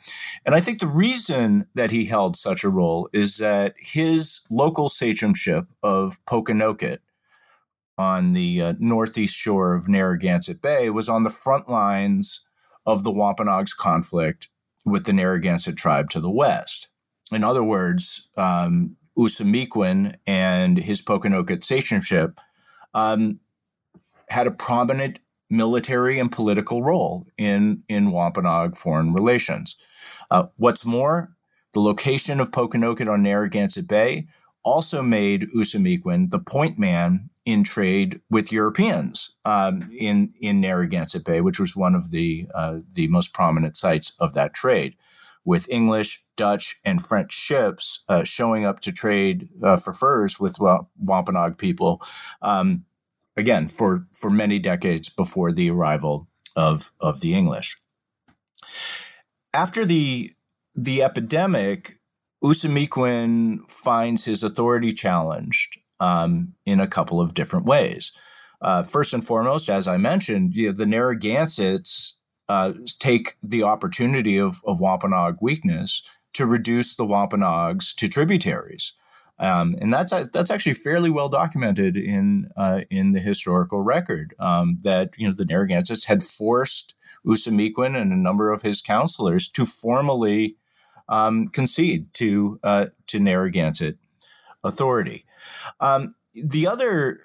And 0.47 0.55
I 0.55 0.61
think 0.61 0.81
the 0.81 0.87
reason 0.87 1.67
that 1.75 1.91
he 1.91 2.07
held 2.07 2.37
such 2.37 2.65
a 2.65 2.71
role 2.71 3.11
is 3.13 3.37
that 3.37 3.75
his 3.79 4.41
local 4.51 4.89
sachemship 4.89 5.67
of 5.83 6.19
Pokanoket 6.25 6.99
on 7.99 8.33
the 8.33 8.63
uh, 8.63 8.75
northeast 8.79 9.37
shore 9.37 9.75
of 9.75 9.89
Narragansett 9.89 10.63
Bay 10.63 10.89
was 10.89 11.09
on 11.09 11.25
the 11.25 11.31
front 11.31 11.69
lines 11.69 12.45
of 12.87 13.05
the 13.05 13.11
Wampanoags 13.11 13.75
conflict 13.75 14.49
with 14.85 15.05
the 15.05 15.13
Narragansett 15.13 15.77
tribe 15.77 16.11
to 16.11 16.21
the 16.21 16.31
west. 16.31 16.89
In 17.31 17.45
other 17.45 17.63
words, 17.63 18.29
um, 18.37 18.97
Usamequin 19.19 20.17
and 20.27 20.79
his 20.79 21.03
Pokanoket 21.03 21.61
sachemship 21.61 22.39
um, 22.95 23.41
had 24.29 24.47
a 24.47 24.53
prominent 24.53 25.19
military 25.51 26.19
and 26.19 26.31
political 26.31 26.83
role 26.83 27.27
in, 27.37 27.83
in 27.89 28.11
Wampanoag 28.11 28.77
foreign 28.77 29.13
relations. 29.13 29.77
Uh, 30.31 30.47
what's 30.57 30.85
more, 30.85 31.33
the 31.73 31.81
location 31.81 32.41
of 32.41 32.51
Pokanoket 32.51 33.11
on 33.11 33.23
Narragansett 33.23 33.89
Bay 33.89 34.27
also 34.63 35.03
made 35.03 35.49
Usamequin 35.57 36.31
the 36.31 36.39
point 36.39 36.79
man 36.79 37.31
in 37.49 37.65
trade 37.65 38.21
with 38.29 38.53
Europeans 38.53 39.39
um, 39.47 39.89
in 39.99 40.35
in 40.39 40.61
Narragansett 40.61 41.25
Bay, 41.25 41.41
which 41.41 41.59
was 41.59 41.75
one 41.75 41.95
of 41.95 42.11
the 42.11 42.47
uh, 42.55 42.81
the 42.93 43.09
most 43.09 43.33
prominent 43.33 43.75
sites 43.75 44.15
of 44.21 44.35
that 44.35 44.53
trade, 44.53 44.97
with 45.47 45.67
English, 45.71 46.23
Dutch, 46.37 46.79
and 46.85 47.03
French 47.03 47.33
ships 47.33 48.05
uh, 48.07 48.23
showing 48.23 48.67
up 48.67 48.81
to 48.81 48.93
trade 48.93 49.49
uh, 49.63 49.79
for 49.79 49.95
furs 49.95 50.39
with 50.39 50.59
Wampanoag 50.99 51.57
people, 51.57 52.03
um, 52.43 52.85
again 53.35 53.67
for 53.67 54.07
for 54.13 54.29
many 54.29 54.59
decades 54.59 55.09
before 55.09 55.51
the 55.51 55.71
arrival 55.71 56.29
of 56.55 56.93
of 57.01 57.21
the 57.23 57.33
English. 57.33 57.81
After 59.55 59.87
the 59.87 60.35
the 60.75 61.03
epidemic, 61.03 61.99
Usamequin 62.45 63.71
finds 63.71 64.27
his 64.27 64.43
authority 64.43 64.93
challenged 64.93 65.79
um, 66.01 66.55
in 66.65 66.81
a 66.81 66.87
couple 66.87 67.21
of 67.21 67.35
different 67.35 67.67
ways. 67.67 68.13
Uh, 68.61 68.83
first 68.83 69.15
and 69.15 69.25
foremost, 69.25 69.69
as 69.69 69.87
I 69.87 69.97
mentioned, 69.99 70.55
you 70.55 70.67
know, 70.67 70.73
the 70.73 70.87
Narragansetts 70.87 72.19
uh, 72.49 72.73
take 72.99 73.37
the 73.43 73.63
opportunity 73.63 74.39
of, 74.39 74.61
of 74.65 74.81
Wampanoag 74.81 75.39
weakness 75.41 76.03
to 76.33 76.47
reduce 76.47 76.95
the 76.95 77.05
Wampanoags 77.05 77.95
to 77.95 78.09
tributaries. 78.09 78.95
Um, 79.41 79.77
and 79.81 79.93
that's 79.93 80.13
that's 80.33 80.51
actually 80.51 80.75
fairly 80.75 81.11
well 81.11 81.29
documented 81.29 81.97
in 81.97 82.51
uh, 82.57 82.81
in 82.91 83.13
the 83.13 83.21
historical 83.21 83.83
record 83.83 84.35
um, 84.41 84.79
that 84.83 85.11
you 85.17 85.29
know 85.29 85.33
the 85.33 85.45
Narragansetts 85.45 86.07
had 86.07 86.25
forced 86.25 86.97
Usamequin 87.25 87.97
and 87.97 88.13
a 88.13 88.17
number 88.17 88.51
of 88.53 88.63
his 88.63 88.83
counselors 88.83 89.47
to 89.51 89.65
formally 89.65 90.57
um, 91.09 91.49
concede 91.49 92.13
to 92.15 92.59
uh, 92.65 92.87
to 93.07 93.21
Narragansett 93.21 93.99
authority. 94.69 95.25
Um, 95.81 96.15
the 96.35 96.67
other 96.67 97.21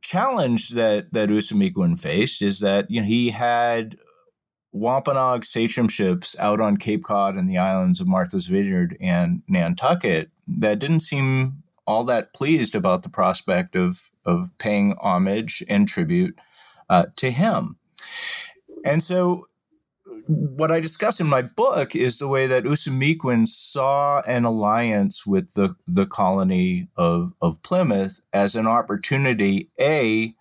challenge 0.00 0.70
that 0.70 1.12
that 1.12 1.28
Usamequin 1.28 1.98
faced 1.98 2.42
is 2.42 2.60
that 2.60 2.90
you 2.90 3.00
know 3.00 3.06
he 3.06 3.30
had 3.30 3.98
Wampanoag 4.72 5.42
sachemships 5.42 6.36
out 6.38 6.60
on 6.60 6.76
Cape 6.76 7.04
Cod 7.04 7.36
and 7.36 7.48
the 7.48 7.58
islands 7.58 8.00
of 8.00 8.06
Martha's 8.06 8.46
Vineyard 8.46 8.96
and 9.00 9.42
Nantucket 9.48 10.30
that 10.46 10.78
didn't 10.78 11.00
seem 11.00 11.62
all 11.86 12.04
that 12.04 12.34
pleased 12.34 12.74
about 12.74 13.02
the 13.02 13.08
prospect 13.08 13.76
of 13.76 14.10
of 14.24 14.56
paying 14.58 14.96
homage 15.00 15.62
and 15.68 15.88
tribute 15.88 16.38
uh, 16.88 17.06
to 17.16 17.30
him. 17.30 17.76
And 18.84 19.02
so 19.02 19.46
what 20.28 20.72
I 20.72 20.80
discuss 20.80 21.20
in 21.20 21.26
my 21.26 21.42
book 21.42 21.94
is 21.94 22.18
the 22.18 22.28
way 22.28 22.46
that 22.46 22.64
Usamequin 22.64 23.46
saw 23.46 24.22
an 24.22 24.44
alliance 24.44 25.24
with 25.24 25.54
the, 25.54 25.74
the 25.86 26.06
colony 26.06 26.88
of, 26.96 27.32
of 27.40 27.62
Plymouth 27.62 28.20
as 28.32 28.56
an 28.56 28.66
opportunity, 28.66 29.70
A, 29.80 30.34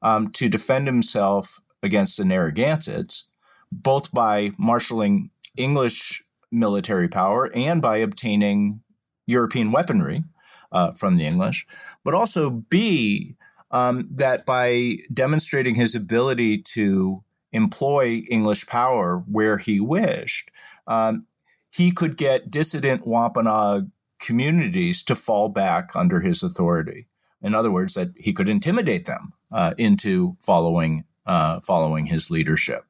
um, 0.00 0.30
to 0.32 0.48
defend 0.48 0.86
himself 0.86 1.60
against 1.82 2.16
the 2.16 2.24
Narragansetts, 2.24 3.24
both 3.72 4.12
by 4.12 4.52
marshaling 4.58 5.30
English 5.56 6.22
military 6.52 7.08
power 7.08 7.50
and 7.54 7.82
by 7.82 7.98
obtaining 7.98 8.80
European 9.26 9.72
weaponry 9.72 10.22
uh, 10.70 10.92
from 10.92 11.16
the 11.16 11.26
English, 11.26 11.66
but 12.04 12.14
also 12.14 12.50
B, 12.50 13.36
um, 13.70 14.08
that 14.12 14.46
by 14.46 14.96
demonstrating 15.12 15.74
his 15.74 15.94
ability 15.94 16.58
to 16.58 17.24
employ 17.52 18.22
English 18.30 18.66
power 18.66 19.22
where 19.26 19.58
he 19.58 19.80
wished, 19.80 20.50
um, 20.86 21.26
he 21.70 21.90
could 21.90 22.16
get 22.16 22.50
dissident 22.50 23.06
Wampanoag 23.06 23.90
communities 24.18 25.02
to 25.04 25.14
fall 25.14 25.48
back 25.48 25.90
under 25.94 26.20
his 26.20 26.42
authority. 26.42 27.06
In 27.42 27.54
other 27.54 27.70
words, 27.70 27.94
that 27.94 28.10
he 28.16 28.32
could 28.32 28.48
intimidate 28.48 29.06
them 29.06 29.32
uh, 29.50 29.74
into 29.76 30.36
following 30.40 31.04
uh, 31.26 31.60
following 31.60 32.06
his 32.06 32.30
leadership. 32.30 32.84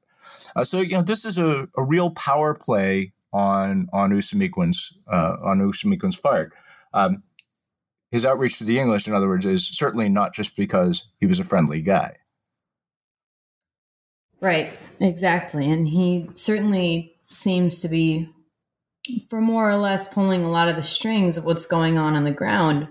Uh, 0.57 0.65
so 0.65 0.81
you 0.81 0.95
know 0.95 1.03
this 1.03 1.25
is 1.25 1.39
a, 1.39 1.69
a 1.77 1.83
real 1.83 2.11
power 2.11 2.55
play 2.55 3.13
on 3.33 3.89
on 3.93 4.11
Usamequin's 4.11 4.97
uh, 5.11 5.37
on 5.43 5.61
Usamequin's 5.61 6.17
part. 6.17 6.53
Um, 6.93 7.23
his 8.11 8.27
outreach 8.27 8.59
to 8.59 8.65
the 8.65 8.79
English, 8.79 9.09
in 9.09 9.15
other 9.15 9.29
words, 9.29 9.47
is 9.47 9.67
certainly 9.67 10.11
not 10.11 10.35
just 10.35 10.55
because 10.55 11.09
he 11.19 11.25
was 11.25 11.41
a 11.41 11.45
friendly 11.45 11.81
guy. 11.81 12.17
Right, 14.43 14.77
exactly. 14.99 15.71
And 15.71 15.87
he 15.87 16.29
certainly 16.35 17.15
seems 17.29 17.81
to 17.83 17.89
be, 17.89 18.29
for 19.29 19.41
more 19.41 19.71
or 19.71 19.77
less, 19.77 20.13
pulling 20.13 20.43
a 20.43 20.51
lot 20.51 20.69
of 20.69 20.75
the 20.75 20.83
strings 20.83 21.37
of 21.37 21.45
what's 21.45 21.65
going 21.65 21.97
on 21.97 22.17
on 22.17 22.25
the 22.25 22.33
ground. 22.33 22.89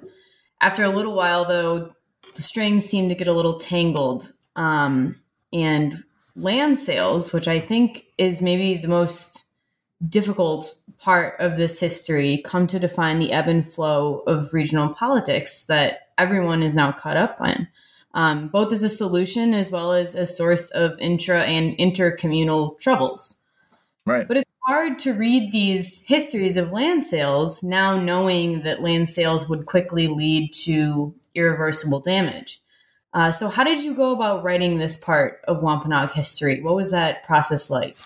After 0.62 0.84
a 0.84 0.90
little 0.90 1.14
while, 1.14 1.46
though, 1.46 1.92
the 2.34 2.42
strings 2.42 2.86
seem 2.86 3.10
to 3.10 3.16
get 3.16 3.28
a 3.28 3.34
little 3.34 3.60
tangled. 3.60 4.32
Um, 4.56 5.18
and 5.52 6.04
land 6.38 6.78
sales, 6.78 7.34
which 7.34 7.50
I 7.50 7.60
think 7.60 8.06
is 8.18 8.42
maybe 8.42 8.78
the 8.78 8.88
most 8.88 9.44
difficult 10.08 10.74
part 11.00 11.38
of 11.42 11.58
this 11.58 11.82
history, 11.82 12.42
come 12.46 12.66
to 12.68 12.80
define 12.80 13.20
the 13.20 13.34
ebb 13.34 13.50
and 13.50 13.68
flow 13.68 14.20
of 14.26 14.54
regional 14.54 14.94
politics 14.94 15.64
that 15.64 16.10
everyone 16.18 16.64
is 16.64 16.74
now 16.74 16.94
caught 16.94 17.18
up 17.18 17.36
on, 17.42 17.68
um, 18.14 18.50
both 18.50 18.72
as 18.72 18.84
a 18.84 18.90
solution 18.90 19.54
as 19.54 19.72
well 19.72 19.94
as 19.94 20.16
a 20.16 20.26
source 20.26 20.70
of 20.72 20.98
intra 21.00 21.44
and 21.44 21.78
intercommunal 21.78 22.80
troubles. 22.80 23.40
Right. 24.06 24.28
But 24.28 24.38
it's 24.38 24.52
hard 24.68 25.00
to 25.00 25.14
read 25.14 25.52
these 25.52 26.02
histories 26.02 26.58
of 26.58 26.72
land 26.72 27.04
sales 27.04 27.64
now 27.64 28.00
knowing 28.00 28.64
that 28.64 28.82
land 28.82 29.10
sales 29.10 29.48
would 29.48 29.66
quickly 29.66 30.08
lead 30.08 30.54
to 30.66 31.14
irreversible 31.36 32.00
damage. 32.00 32.62
Uh, 33.14 33.32
so, 33.32 33.50
how 33.50 33.64
did 33.64 33.84
you 33.84 33.94
go 33.94 34.14
about 34.14 34.44
writing 34.44 34.78
this 34.78 34.96
part 34.96 35.42
of 35.46 35.62
Wampanoag 35.62 36.12
history? 36.12 36.62
What 36.62 36.76
was 36.76 36.92
that 36.92 37.24
process 37.24 37.70
like? 37.70 37.98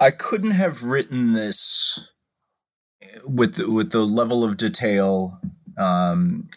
I 0.00 0.10
couldn't 0.10 0.52
have 0.52 0.82
written 0.82 1.32
this 1.32 2.10
with 3.26 3.58
with 3.58 3.92
the 3.92 4.04
level 4.04 4.42
of 4.42 4.56
detail 4.56 5.38
um, 5.76 6.48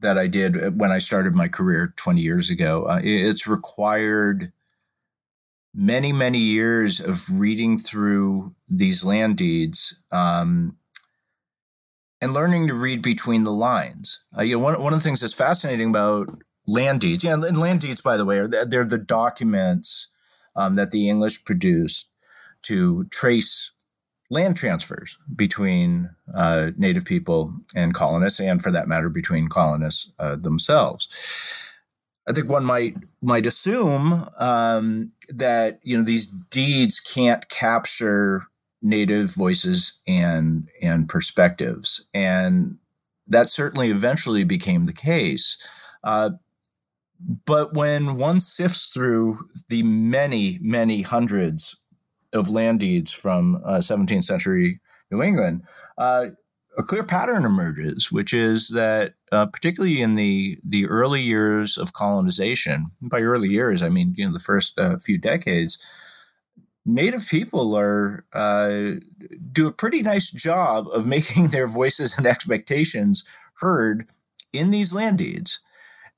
that 0.00 0.18
I 0.18 0.26
did 0.26 0.78
when 0.78 0.90
I 0.90 0.98
started 0.98 1.34
my 1.34 1.48
career 1.48 1.92
20 1.96 2.20
years 2.20 2.50
ago. 2.50 2.84
Uh, 2.84 3.00
it's 3.02 3.46
required 3.46 4.52
many 5.74 6.12
many 6.12 6.38
years 6.38 7.00
of 7.00 7.24
reading 7.38 7.78
through 7.78 8.54
these 8.68 9.04
land 9.04 9.36
deeds 9.36 10.02
um, 10.10 10.76
and 12.20 12.32
learning 12.32 12.68
to 12.68 12.74
read 12.74 13.02
between 13.02 13.44
the 13.44 13.52
lines. 13.52 14.24
Uh, 14.36 14.42
you 14.42 14.56
know, 14.56 14.62
one, 14.62 14.80
one 14.82 14.92
of 14.92 14.98
the 14.98 15.02
things 15.02 15.20
that's 15.20 15.34
fascinating 15.34 15.90
about 15.90 16.28
land 16.66 17.00
deeds, 17.00 17.24
yeah, 17.24 17.34
and 17.34 17.56
land 17.58 17.80
deeds, 17.80 18.00
by 18.00 18.16
the 18.16 18.24
way, 18.24 18.38
are 18.38 18.48
they're 18.48 18.84
the 18.84 18.98
documents 18.98 20.08
um, 20.56 20.74
that 20.74 20.90
the 20.90 21.08
English 21.08 21.44
produced 21.44 22.10
to 22.62 23.04
trace 23.04 23.72
land 24.30 24.56
transfers 24.56 25.18
between 25.34 26.10
uh, 26.34 26.70
native 26.76 27.04
people 27.04 27.54
and 27.74 27.94
colonists, 27.94 28.40
and 28.40 28.62
for 28.62 28.70
that 28.70 28.88
matter, 28.88 29.08
between 29.08 29.48
colonists 29.48 30.12
uh, 30.18 30.36
themselves. 30.36 31.08
I 32.28 32.32
think 32.32 32.48
one 32.48 32.64
might 32.64 32.96
might 33.22 33.46
assume 33.46 34.28
um, 34.36 35.12
that 35.30 35.80
you 35.82 35.96
know 35.96 36.04
these 36.04 36.26
deeds 36.26 37.00
can't 37.00 37.48
capture 37.48 38.44
native 38.82 39.30
voices 39.30 39.98
and 40.06 40.68
and 40.80 41.08
perspectives 41.08 42.06
and 42.14 42.78
that 43.26 43.48
certainly 43.48 43.90
eventually 43.90 44.44
became 44.44 44.86
the 44.86 44.92
case 44.92 45.58
uh, 46.04 46.30
but 47.44 47.74
when 47.74 48.16
one 48.16 48.38
sifts 48.38 48.86
through 48.86 49.48
the 49.68 49.82
many 49.82 50.58
many 50.62 51.02
hundreds 51.02 51.76
of 52.32 52.50
land 52.50 52.80
deeds 52.80 53.12
from 53.12 53.60
uh, 53.64 53.78
17th 53.78 54.24
century 54.24 54.80
new 55.10 55.22
england 55.22 55.62
uh, 55.96 56.26
a 56.76 56.82
clear 56.82 57.04
pattern 57.04 57.44
emerges 57.44 58.12
which 58.12 58.32
is 58.32 58.68
that 58.68 59.14
uh, 59.32 59.46
particularly 59.46 60.00
in 60.00 60.14
the 60.14 60.58
the 60.64 60.86
early 60.86 61.20
years 61.20 61.76
of 61.76 61.92
colonization 61.92 62.86
by 63.00 63.20
early 63.20 63.48
years 63.48 63.82
i 63.82 63.88
mean 63.88 64.14
you 64.16 64.26
know 64.26 64.32
the 64.32 64.38
first 64.38 64.78
uh, 64.78 64.98
few 64.98 65.18
decades 65.18 65.78
Native 66.88 67.28
people 67.28 67.76
are 67.76 68.24
uh, 68.32 68.92
do 69.52 69.66
a 69.66 69.72
pretty 69.72 70.00
nice 70.00 70.30
job 70.30 70.88
of 70.90 71.06
making 71.16 71.48
their 71.48 71.66
voices 71.66 72.16
and 72.16 72.26
expectations 72.26 73.24
heard 73.56 74.08
in 74.54 74.70
these 74.70 74.94
land 74.94 75.18
deeds. 75.18 75.60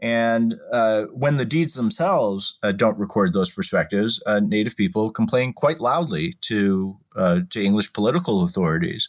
And 0.02 0.54
uh, 0.72 1.06
when 1.06 1.36
the 1.36 1.44
deeds 1.44 1.74
themselves 1.74 2.58
uh, 2.62 2.72
don't 2.72 2.98
record 2.98 3.32
those 3.32 3.50
perspectives, 3.50 4.22
uh, 4.26 4.40
Native 4.40 4.76
people 4.76 5.10
complain 5.10 5.52
quite 5.52 5.80
loudly 5.80 6.34
to 6.42 6.96
uh, 7.16 7.40
to 7.50 7.62
English 7.62 7.92
political 7.92 8.42
authorities 8.42 9.08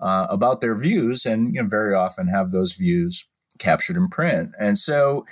uh, 0.00 0.26
about 0.30 0.60
their 0.60 0.76
views, 0.76 1.26
and 1.26 1.54
you 1.54 1.62
know, 1.62 1.68
very 1.68 1.94
often 1.94 2.28
have 2.28 2.52
those 2.52 2.74
views 2.74 3.24
captured 3.58 3.96
in 3.96 4.08
print. 4.08 4.52
And 4.58 4.78
so 4.78 5.26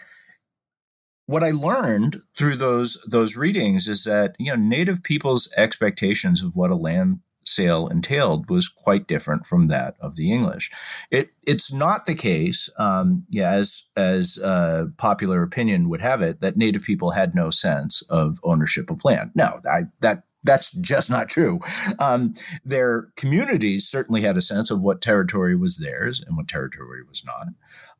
what 1.26 1.44
I 1.44 1.50
learned 1.50 2.16
through 2.36 2.56
those 2.56 2.98
those 3.06 3.36
readings 3.36 3.88
is 3.88 4.04
that 4.04 4.34
you 4.38 4.50
know 4.50 4.60
native 4.60 5.02
people's 5.02 5.52
expectations 5.56 6.42
of 6.42 6.56
what 6.56 6.70
a 6.70 6.76
land 6.76 7.20
sale 7.46 7.88
entailed 7.88 8.50
was 8.50 8.68
quite 8.68 9.06
different 9.06 9.46
from 9.46 9.68
that 9.68 9.94
of 10.00 10.16
the 10.16 10.32
English. 10.32 10.70
It 11.10 11.30
it's 11.46 11.72
not 11.72 12.06
the 12.06 12.14
case, 12.14 12.68
um, 12.78 13.24
yeah, 13.30 13.50
as 13.50 13.84
as 13.96 14.38
uh, 14.42 14.86
popular 14.96 15.42
opinion 15.42 15.88
would 15.88 16.02
have 16.02 16.22
it, 16.22 16.40
that 16.40 16.56
native 16.56 16.82
people 16.82 17.10
had 17.10 17.34
no 17.34 17.50
sense 17.50 18.02
of 18.10 18.38
ownership 18.42 18.90
of 18.90 19.04
land. 19.04 19.30
No, 19.34 19.60
I, 19.70 19.84
that 20.00 20.24
that's 20.46 20.70
just 20.70 21.10
not 21.10 21.28
true. 21.28 21.60
Um, 21.98 22.32
their 22.64 23.08
communities 23.16 23.88
certainly 23.88 24.22
had 24.22 24.36
a 24.36 24.42
sense 24.42 24.70
of 24.70 24.80
what 24.80 25.02
territory 25.02 25.56
was 25.56 25.78
theirs 25.78 26.22
and 26.24 26.36
what 26.36 26.48
territory 26.48 27.02
was 27.06 27.24
not. 27.24 27.48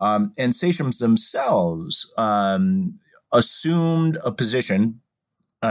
Um, 0.01 0.33
and 0.39 0.55
sachems 0.55 0.99
themselves 0.99 2.13
um, 2.17 3.01
assumed 3.33 4.19
a 4.25 4.33
position 4.33 5.01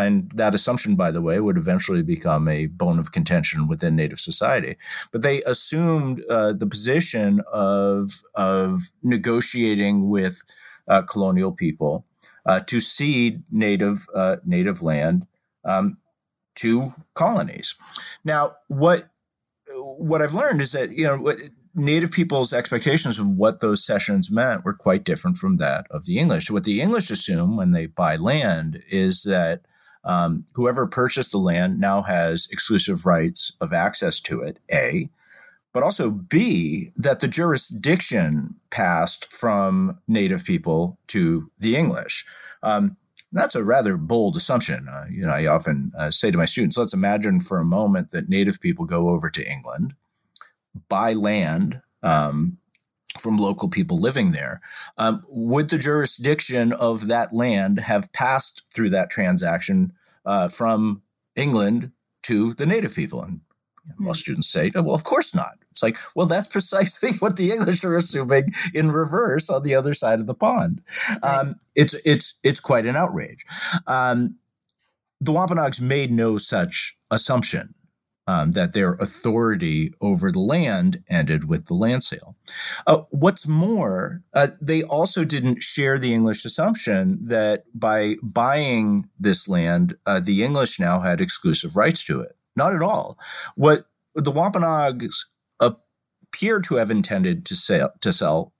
and 0.01 0.31
that 0.31 0.55
assumption, 0.55 0.95
by 0.95 1.11
the 1.11 1.21
way, 1.21 1.39
would 1.39 1.57
eventually 1.57 2.03
become 2.03 2.47
a 2.47 2.67
bone 2.67 2.99
of 2.99 3.11
contention 3.11 3.67
within 3.67 3.95
Native 3.95 4.19
society. 4.19 4.77
But 5.11 5.21
they 5.21 5.41
assumed 5.43 6.23
uh, 6.29 6.53
the 6.53 6.67
position 6.67 7.41
of 7.51 8.21
of 8.35 8.91
negotiating 9.03 10.09
with 10.09 10.43
uh, 10.87 11.01
colonial 11.03 11.51
people 11.51 12.05
uh, 12.45 12.59
to 12.61 12.79
cede 12.79 13.43
native 13.51 14.07
uh, 14.13 14.37
native 14.45 14.81
land 14.81 15.27
um, 15.63 15.97
to 16.55 16.93
colonies. 17.13 17.75
Now, 18.23 18.55
what 18.67 19.09
what 19.73 20.21
I've 20.21 20.33
learned 20.33 20.61
is 20.61 20.71
that 20.73 20.91
you 20.91 21.05
know 21.05 21.35
Native 21.77 22.11
people's 22.11 22.53
expectations 22.53 23.19
of 23.19 23.27
what 23.27 23.59
those 23.59 23.83
cessions 23.83 24.31
meant 24.31 24.63
were 24.63 24.73
quite 24.73 25.03
different 25.03 25.35
from 25.35 25.57
that 25.57 25.85
of 25.91 26.05
the 26.05 26.17
English. 26.17 26.49
What 26.49 26.63
the 26.63 26.79
English 26.79 27.11
assume 27.11 27.57
when 27.57 27.71
they 27.71 27.85
buy 27.85 28.15
land 28.15 28.81
is 28.89 29.23
that 29.23 29.65
um, 30.05 30.45
whoever 30.53 30.87
purchased 30.87 31.31
the 31.31 31.37
land 31.37 31.79
now 31.79 32.01
has 32.03 32.47
exclusive 32.51 33.05
rights 33.05 33.51
of 33.59 33.73
access 33.73 34.19
to 34.21 34.41
it, 34.41 34.59
A, 34.71 35.09
but 35.73 35.83
also 35.83 36.09
B, 36.09 36.89
that 36.95 37.19
the 37.19 37.27
jurisdiction 37.27 38.55
passed 38.69 39.31
from 39.31 39.99
Native 40.07 40.45
people 40.45 40.97
to 41.07 41.51
the 41.59 41.75
English. 41.75 42.25
Um, 42.63 42.97
that's 43.31 43.55
a 43.55 43.63
rather 43.63 43.97
bold 43.97 44.37
assumption. 44.37 44.87
Uh, 44.87 45.05
you 45.11 45.23
know, 45.23 45.31
I 45.31 45.47
often 45.47 45.91
uh, 45.97 46.11
say 46.11 46.31
to 46.31 46.37
my 46.37 46.45
students, 46.45 46.77
let's 46.77 46.93
imagine 46.93 47.41
for 47.41 47.59
a 47.59 47.65
moment 47.65 48.11
that 48.11 48.29
Native 48.29 48.61
people 48.61 48.85
go 48.85 49.09
over 49.09 49.29
to 49.29 49.51
England 49.51 49.95
buy 50.89 51.13
land 51.13 51.81
um, 52.03 52.57
from 53.19 53.37
local 53.37 53.69
people 53.69 53.97
living 53.97 54.31
there. 54.31 54.61
Um, 54.97 55.23
would 55.27 55.69
the 55.69 55.77
jurisdiction 55.77 56.73
of 56.73 57.07
that 57.07 57.33
land 57.33 57.79
have 57.79 58.11
passed 58.13 58.63
through 58.73 58.89
that 58.91 59.09
transaction 59.09 59.93
uh, 60.25 60.47
from 60.47 61.01
England 61.35 61.91
to 62.23 62.53
the 62.53 62.65
native 62.65 62.95
people? 62.95 63.21
And 63.21 63.41
most 63.97 64.21
students 64.21 64.49
say, 64.49 64.71
oh, 64.75 64.81
well, 64.81 64.95
of 64.95 65.03
course 65.03 65.35
not. 65.35 65.57
It's 65.71 65.83
like, 65.83 65.97
well, 66.15 66.25
that's 66.25 66.47
precisely 66.55 67.11
what 67.19 67.35
the 67.37 67.51
English 67.51 67.83
are 67.83 67.95
assuming 67.95 68.53
in 68.73 68.91
reverse 68.91 69.49
on 69.49 69.63
the 69.63 69.75
other 69.75 69.93
side 69.93 70.19
of 70.19 70.27
the 70.27 70.33
pond. 70.33 70.81
Um, 71.21 71.59
it's 71.75 71.93
it's 72.05 72.39
it's 72.43 72.59
quite 72.59 72.85
an 72.85 72.95
outrage. 72.95 73.45
Um, 73.85 74.37
the 75.21 75.31
Wampanoags 75.31 75.79
made 75.79 76.11
no 76.11 76.37
such 76.37 76.97
assumption 77.11 77.74
um, 78.27 78.53
that 78.53 78.73
their 78.73 78.93
authority 78.93 79.93
over 80.01 80.31
the 80.31 80.39
land 80.39 81.03
ended 81.09 81.47
with 81.47 81.67
the 81.67 81.73
land 81.75 82.03
sale. 82.03 82.35
Uh, 82.87 83.03
what's 83.09 83.47
more, 83.47 84.23
uh, 84.33 84.47
they 84.59 84.83
also 84.83 85.23
didn't 85.23 85.61
share 85.61 85.99
the 85.99 86.13
English 86.13 86.45
assumption 86.45 87.19
that 87.21 87.65
by 87.73 88.15
buying 88.23 89.09
this 89.19 89.47
land, 89.47 89.95
uh, 90.05 90.19
the 90.19 90.43
English 90.43 90.79
now 90.79 91.01
had 91.01 91.21
exclusive 91.21 91.75
rights 91.75 92.03
to 92.05 92.21
it. 92.21 92.35
Not 92.55 92.73
at 92.73 92.81
all. 92.81 93.19
What 93.55 93.85
the 94.15 94.31
Wampanoags 94.31 95.29
appear 95.59 96.59
to 96.61 96.75
have 96.75 96.89
intended 96.89 97.45
to 97.45 97.55
sell, 97.55 97.91
to 98.01 98.13
sell 98.13 98.53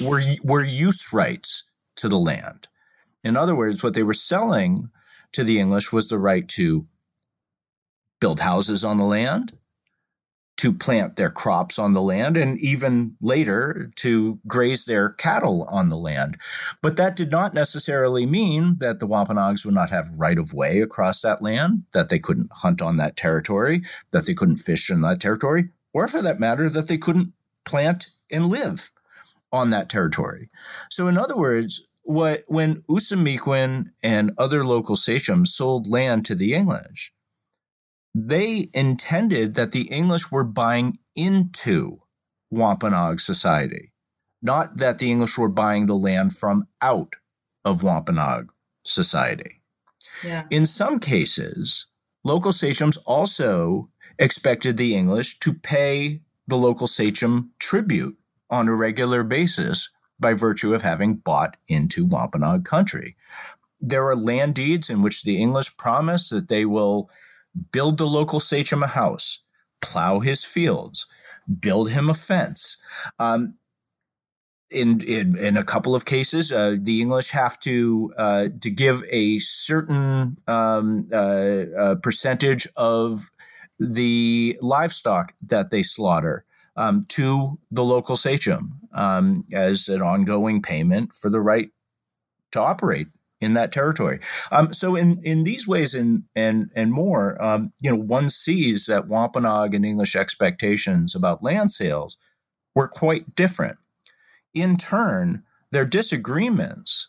were, 0.00 0.22
were 0.42 0.64
use 0.64 1.12
rights 1.12 1.64
to 1.96 2.08
the 2.08 2.18
land. 2.18 2.68
In 3.22 3.36
other 3.36 3.54
words, 3.54 3.82
what 3.82 3.94
they 3.94 4.02
were 4.02 4.14
selling 4.14 4.90
to 5.32 5.44
the 5.44 5.60
English 5.60 5.92
was 5.92 6.08
the 6.08 6.18
right 6.18 6.48
to 6.48 6.86
build 8.22 8.38
houses 8.38 8.84
on 8.84 8.98
the 8.98 9.04
land, 9.04 9.52
to 10.56 10.72
plant 10.72 11.16
their 11.16 11.28
crops 11.28 11.76
on 11.76 11.92
the 11.92 12.00
land, 12.00 12.36
and 12.36 12.56
even 12.60 13.16
later 13.20 13.90
to 13.96 14.38
graze 14.46 14.84
their 14.84 15.08
cattle 15.08 15.64
on 15.64 15.88
the 15.88 15.96
land. 15.96 16.36
But 16.80 16.96
that 16.98 17.16
did 17.16 17.32
not 17.32 17.52
necessarily 17.52 18.24
mean 18.24 18.76
that 18.78 19.00
the 19.00 19.08
Wampanoags 19.08 19.64
would 19.64 19.74
not 19.74 19.90
have 19.90 20.06
right 20.16 20.38
of 20.38 20.54
way 20.54 20.80
across 20.80 21.20
that 21.22 21.42
land, 21.42 21.82
that 21.94 22.10
they 22.10 22.20
couldn't 22.20 22.50
hunt 22.52 22.80
on 22.80 22.96
that 22.98 23.16
territory, 23.16 23.82
that 24.12 24.24
they 24.26 24.34
couldn't 24.34 24.58
fish 24.58 24.88
in 24.88 25.00
that 25.00 25.18
territory, 25.18 25.70
or 25.92 26.06
for 26.06 26.22
that 26.22 26.38
matter, 26.38 26.68
that 26.68 26.86
they 26.86 26.98
couldn't 26.98 27.32
plant 27.64 28.10
and 28.30 28.46
live 28.46 28.92
on 29.50 29.70
that 29.70 29.88
territory. 29.88 30.48
So, 30.90 31.08
in 31.08 31.18
other 31.18 31.36
words, 31.36 31.88
what 32.04 32.44
when 32.46 32.82
Usamequin 32.82 33.90
and 34.00 34.30
other 34.38 34.64
local 34.64 34.94
sachems 34.94 35.52
sold 35.52 35.88
land 35.88 36.24
to 36.26 36.36
the 36.36 36.54
English, 36.54 37.12
they 38.14 38.68
intended 38.74 39.54
that 39.54 39.72
the 39.72 39.88
English 39.88 40.30
were 40.30 40.44
buying 40.44 40.98
into 41.14 42.02
Wampanoag 42.50 43.20
society, 43.20 43.92
not 44.42 44.76
that 44.76 44.98
the 44.98 45.10
English 45.10 45.38
were 45.38 45.48
buying 45.48 45.86
the 45.86 45.94
land 45.94 46.36
from 46.36 46.66
out 46.80 47.14
of 47.64 47.82
Wampanoag 47.82 48.52
society. 48.84 49.62
Yeah. 50.24 50.44
In 50.50 50.66
some 50.66 50.98
cases, 50.98 51.86
local 52.24 52.52
sachems 52.52 52.98
also 52.98 53.88
expected 54.18 54.76
the 54.76 54.94
English 54.94 55.38
to 55.40 55.54
pay 55.54 56.20
the 56.46 56.56
local 56.56 56.86
sachem 56.86 57.52
tribute 57.58 58.18
on 58.50 58.68
a 58.68 58.74
regular 58.74 59.22
basis 59.22 59.90
by 60.20 60.34
virtue 60.34 60.74
of 60.74 60.82
having 60.82 61.14
bought 61.14 61.56
into 61.68 62.04
Wampanoag 62.04 62.64
country. 62.64 63.16
There 63.80 64.06
are 64.06 64.14
land 64.14 64.54
deeds 64.54 64.90
in 64.90 65.02
which 65.02 65.22
the 65.22 65.40
English 65.40 65.76
promise 65.76 66.28
that 66.28 66.48
they 66.48 66.64
will 66.64 67.10
build 67.72 67.98
the 67.98 68.06
local 68.06 68.40
sachem 68.40 68.82
a 68.82 68.86
house, 68.86 69.40
plow 69.80 70.20
his 70.20 70.44
fields, 70.44 71.06
build 71.60 71.90
him 71.90 72.08
a 72.08 72.14
fence. 72.14 72.82
Um, 73.18 73.54
in, 74.70 75.02
in, 75.02 75.36
in 75.36 75.56
a 75.58 75.64
couple 75.64 75.94
of 75.94 76.06
cases, 76.06 76.50
uh, 76.50 76.76
the 76.80 77.02
English 77.02 77.30
have 77.30 77.60
to 77.60 78.12
uh, 78.16 78.48
to 78.60 78.70
give 78.70 79.04
a 79.10 79.38
certain 79.38 80.38
um, 80.46 81.08
uh, 81.12 81.64
uh 81.76 81.94
percentage 81.96 82.66
of 82.76 83.30
the 83.78 84.56
livestock 84.62 85.34
that 85.42 85.70
they 85.70 85.82
slaughter 85.82 86.46
um, 86.76 87.04
to 87.08 87.58
the 87.70 87.84
local 87.84 88.16
sachem 88.16 88.80
um, 88.92 89.44
as 89.52 89.88
an 89.88 90.00
ongoing 90.00 90.62
payment 90.62 91.14
for 91.14 91.28
the 91.28 91.40
right 91.40 91.70
to 92.52 92.60
operate 92.60 93.08
in 93.42 93.54
that 93.54 93.72
territory. 93.72 94.20
Um, 94.52 94.72
so 94.72 94.94
in 94.94 95.20
in 95.24 95.42
these 95.42 95.66
ways 95.66 95.94
and 95.94 96.22
and 96.34 96.70
and 96.74 96.92
more, 96.92 97.42
um, 97.42 97.72
you 97.82 97.90
know, 97.90 97.96
one 97.96 98.28
sees 98.28 98.86
that 98.86 99.08
Wampanoag 99.08 99.74
and 99.74 99.84
English 99.84 100.14
expectations 100.14 101.14
about 101.14 101.42
land 101.42 101.72
sales 101.72 102.16
were 102.74 102.88
quite 102.88 103.34
different. 103.34 103.78
In 104.54 104.76
turn, 104.76 105.42
their 105.72 105.84
disagreements 105.84 107.08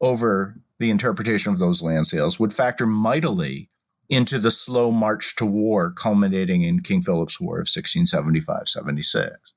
over 0.00 0.56
the 0.78 0.90
interpretation 0.90 1.52
of 1.52 1.58
those 1.58 1.82
land 1.82 2.06
sales 2.06 2.40
would 2.40 2.52
factor 2.52 2.86
mightily 2.86 3.68
into 4.08 4.38
the 4.38 4.50
slow 4.50 4.90
march 4.90 5.36
to 5.36 5.44
war 5.44 5.92
culminating 5.92 6.62
in 6.62 6.80
King 6.80 7.02
Philip's 7.02 7.40
War 7.40 7.56
of 7.56 7.68
1675 7.68 8.68
76. 8.68 9.55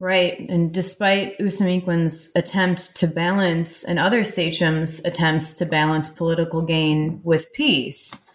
Right. 0.00 0.48
And 0.48 0.72
despite 0.72 1.38
Usamequin's 1.38 2.32
attempt 2.34 2.96
to 2.96 3.06
balance 3.06 3.84
and 3.84 3.98
other 3.98 4.24
sachems' 4.24 5.04
attempts 5.04 5.52
to 5.54 5.66
balance 5.66 6.08
political 6.08 6.62
gain 6.62 7.20
with 7.22 7.52
peace, 7.52 8.26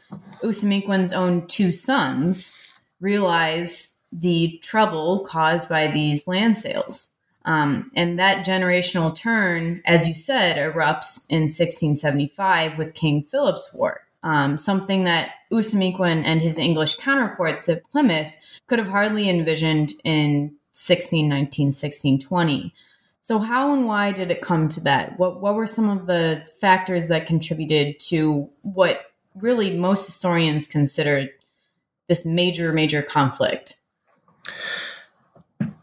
Usamequin's 0.44 1.12
own 1.12 1.48
two 1.48 1.72
sons 1.72 2.80
realize 3.02 3.96
the 4.12 4.60
trouble 4.62 5.26
caused 5.28 5.68
by 5.68 5.88
these 5.88 6.28
land 6.28 6.56
sales. 6.56 7.12
Um, 7.46 7.92
and 7.96 8.20
that 8.20 8.46
generational 8.46 9.16
turn, 9.16 9.82
as 9.86 10.08
you 10.08 10.14
said, 10.14 10.58
erupts 10.58 11.26
in 11.30 11.44
1675 11.44 12.78
with 12.78 12.94
King 12.94 13.24
Philip's 13.24 13.72
War, 13.74 14.02
um, 14.24 14.60
something 14.60 15.04
that 15.04 15.32
Usamequin 15.52 16.24
and 16.26 16.42
his 16.42 16.60
English 16.60 16.96
counterparts 16.96 17.70
at 17.70 17.84
Plymouth 17.92 18.36
could 18.68 18.80
have 18.80 18.88
hardly 18.88 19.30
envisioned 19.30 19.94
in 20.04 20.56
1619, 20.76 21.68
1620. 21.68 22.74
So, 23.22 23.40
how 23.40 23.74
and 23.74 23.86
why 23.86 24.12
did 24.12 24.30
it 24.30 24.42
come 24.42 24.70
to 24.70 24.80
that? 24.82 25.18
What, 25.18 25.42
what 25.42 25.56
were 25.56 25.66
some 25.66 25.90
of 25.90 26.06
the 26.06 26.48
factors 26.60 27.08
that 27.08 27.26
contributed 27.26 28.00
to 28.02 28.50
what 28.62 29.06
really 29.34 29.76
most 29.76 30.06
historians 30.06 30.68
consider 30.68 31.30
this 32.08 32.26
major, 32.26 32.72
major 32.72 33.02
conflict? 33.02 33.78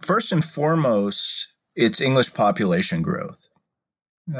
First 0.00 0.30
and 0.30 0.44
foremost, 0.44 1.48
it's 1.74 2.00
English 2.00 2.34
population 2.34 3.02
growth. 3.02 3.48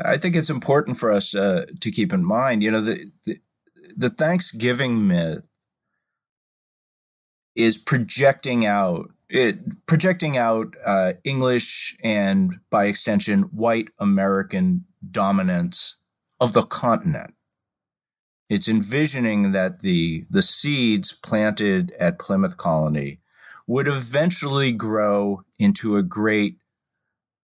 I 0.05 0.17
think 0.17 0.37
it's 0.37 0.51
important 0.51 0.97
for 0.97 1.11
us 1.11 1.35
uh, 1.35 1.67
to 1.81 1.91
keep 1.91 2.13
in 2.13 2.25
mind, 2.25 2.63
you 2.63 2.71
know, 2.71 2.83
the, 2.83 3.11
the, 3.25 3.41
the 3.97 4.11
Thanksgiving 4.11 5.09
myth 5.09 5.49
is 7.55 7.79
projecting 7.79 8.65
out 8.65 9.12
it 9.33 9.87
projecting 9.87 10.37
out 10.37 10.77
uh, 10.85 11.15
English 11.25 11.97
and 12.05 12.59
by 12.69 12.85
extension 12.85 13.45
white 13.45 13.89
American 13.99 14.85
dominance 15.11 15.97
of 16.39 16.53
the 16.53 16.63
continent. 16.63 17.35
It's 18.51 18.69
envisioning 18.69 19.53
that 19.53 19.81
the 19.81 20.27
the 20.29 20.43
seeds 20.43 21.15
planted 21.15 21.93
at 21.99 22.19
Plymouth 22.19 22.59
Colony 22.59 23.21
would 23.67 23.89
eventually 23.89 24.71
grow 24.71 25.43
into 25.59 25.97
a 25.97 26.03
great 26.03 26.59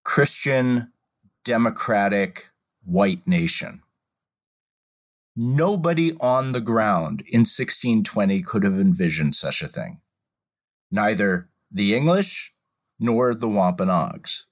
Christian 0.05 0.93
democratic 1.43 2.51
white 2.85 3.27
nation. 3.27 3.81
Nobody 5.35 6.13
on 6.21 6.53
the 6.53 6.61
ground 6.61 7.23
in 7.29 7.41
1620 7.41 8.43
could 8.43 8.65
have 8.65 8.79
envisioned 8.79 9.35
such 9.35 9.63
a 9.63 9.69
thing. 9.69 10.01
Neither 10.91 11.49
the 11.71 11.95
English 11.95 12.53
nor 12.99 13.35
the 13.35 13.49
Wampanoags. 13.49 14.47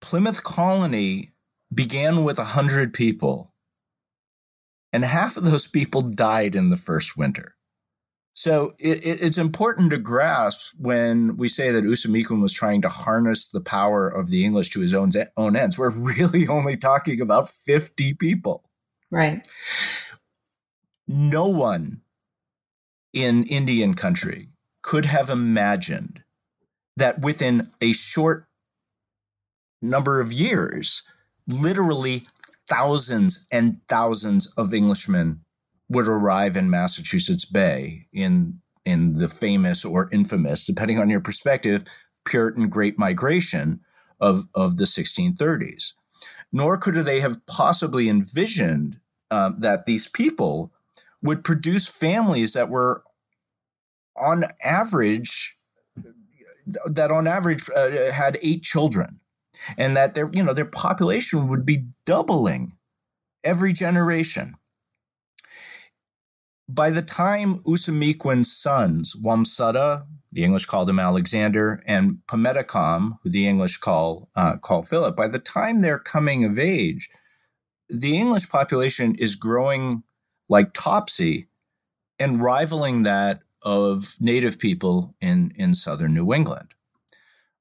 Plymouth 0.00 0.44
Colony 0.44 1.32
began 1.72 2.24
with 2.24 2.38
a 2.38 2.42
100 2.42 2.94
people, 2.94 3.54
and 4.92 5.04
half 5.04 5.36
of 5.36 5.44
those 5.44 5.66
people 5.66 6.02
died 6.02 6.54
in 6.54 6.70
the 6.70 6.76
first 6.76 7.16
winter. 7.16 7.54
So 8.32 8.76
it, 8.78 9.00
it's 9.02 9.36
important 9.36 9.90
to 9.90 9.98
grasp 9.98 10.72
when 10.78 11.36
we 11.36 11.48
say 11.48 11.72
that 11.72 11.82
Usamequin 11.82 12.40
was 12.40 12.52
trying 12.52 12.82
to 12.82 12.88
harness 12.88 13.48
the 13.48 13.60
power 13.60 14.08
of 14.08 14.30
the 14.30 14.44
English 14.44 14.70
to 14.70 14.80
his 14.80 14.94
own, 14.94 15.10
own 15.36 15.56
ends. 15.56 15.76
We're 15.76 15.90
really 16.18 16.46
only 16.46 16.76
talking 16.76 17.20
about 17.20 17.50
50 17.50 18.14
people. 18.14 18.70
Right. 19.10 19.46
No 21.08 21.48
one 21.48 22.02
in 23.12 23.42
Indian 23.44 23.94
country 23.94 24.50
could 24.88 25.04
have 25.04 25.28
imagined 25.28 26.22
that 26.96 27.20
within 27.20 27.70
a 27.78 27.92
short 27.92 28.46
number 29.82 30.18
of 30.18 30.32
years, 30.32 31.02
literally 31.46 32.22
thousands 32.66 33.46
and 33.52 33.82
thousands 33.86 34.46
of 34.56 34.72
Englishmen 34.72 35.40
would 35.90 36.08
arrive 36.08 36.56
in 36.56 36.70
Massachusetts 36.70 37.44
Bay 37.44 38.06
in 38.14 38.60
in 38.86 39.18
the 39.18 39.28
famous 39.28 39.84
or 39.84 40.08
infamous, 40.10 40.64
depending 40.64 40.98
on 40.98 41.10
your 41.10 41.20
perspective, 41.20 41.84
Puritan 42.24 42.70
Great 42.70 42.98
Migration 42.98 43.80
of, 44.18 44.48
of 44.54 44.78
the 44.78 44.86
1630s. 44.86 45.92
Nor 46.50 46.78
could 46.78 46.94
they 46.94 47.20
have 47.20 47.44
possibly 47.44 48.08
envisioned 48.08 49.00
um, 49.30 49.56
that 49.58 49.84
these 49.84 50.08
people 50.08 50.72
would 51.20 51.44
produce 51.44 51.88
families 51.88 52.54
that 52.54 52.70
were 52.70 53.02
on 54.20 54.44
average 54.62 55.56
that 56.86 57.10
on 57.10 57.26
average 57.26 57.68
uh, 57.74 58.12
had 58.12 58.38
eight 58.42 58.62
children 58.62 59.20
and 59.76 59.96
that 59.96 60.14
their 60.14 60.30
you 60.32 60.42
know 60.42 60.54
their 60.54 60.64
population 60.64 61.48
would 61.48 61.64
be 61.64 61.84
doubling 62.04 62.74
every 63.44 63.72
generation. 63.72 64.56
By 66.68 66.90
the 66.90 67.02
time 67.02 67.60
Usamequin's 67.60 68.52
sons 68.54 69.16
Wamsutta, 69.16 70.06
the 70.30 70.44
English 70.44 70.66
called 70.66 70.90
him 70.90 70.98
Alexander, 70.98 71.82
and 71.86 72.18
Pametacom, 72.26 73.18
who 73.22 73.30
the 73.30 73.46
English 73.46 73.78
call 73.78 74.28
uh, 74.36 74.56
call 74.56 74.82
Philip, 74.82 75.16
by 75.16 75.28
the 75.28 75.38
time 75.38 75.80
they're 75.80 75.98
coming 75.98 76.44
of 76.44 76.58
age, 76.58 77.08
the 77.88 78.16
English 78.18 78.48
population 78.50 79.14
is 79.14 79.34
growing 79.34 80.02
like 80.48 80.72
topsy 80.74 81.48
and 82.18 82.42
rivaling 82.42 83.04
that 83.04 83.42
of 83.62 84.14
native 84.20 84.58
people 84.58 85.14
in, 85.20 85.52
in 85.56 85.74
southern 85.74 86.14
New 86.14 86.32
England. 86.32 86.74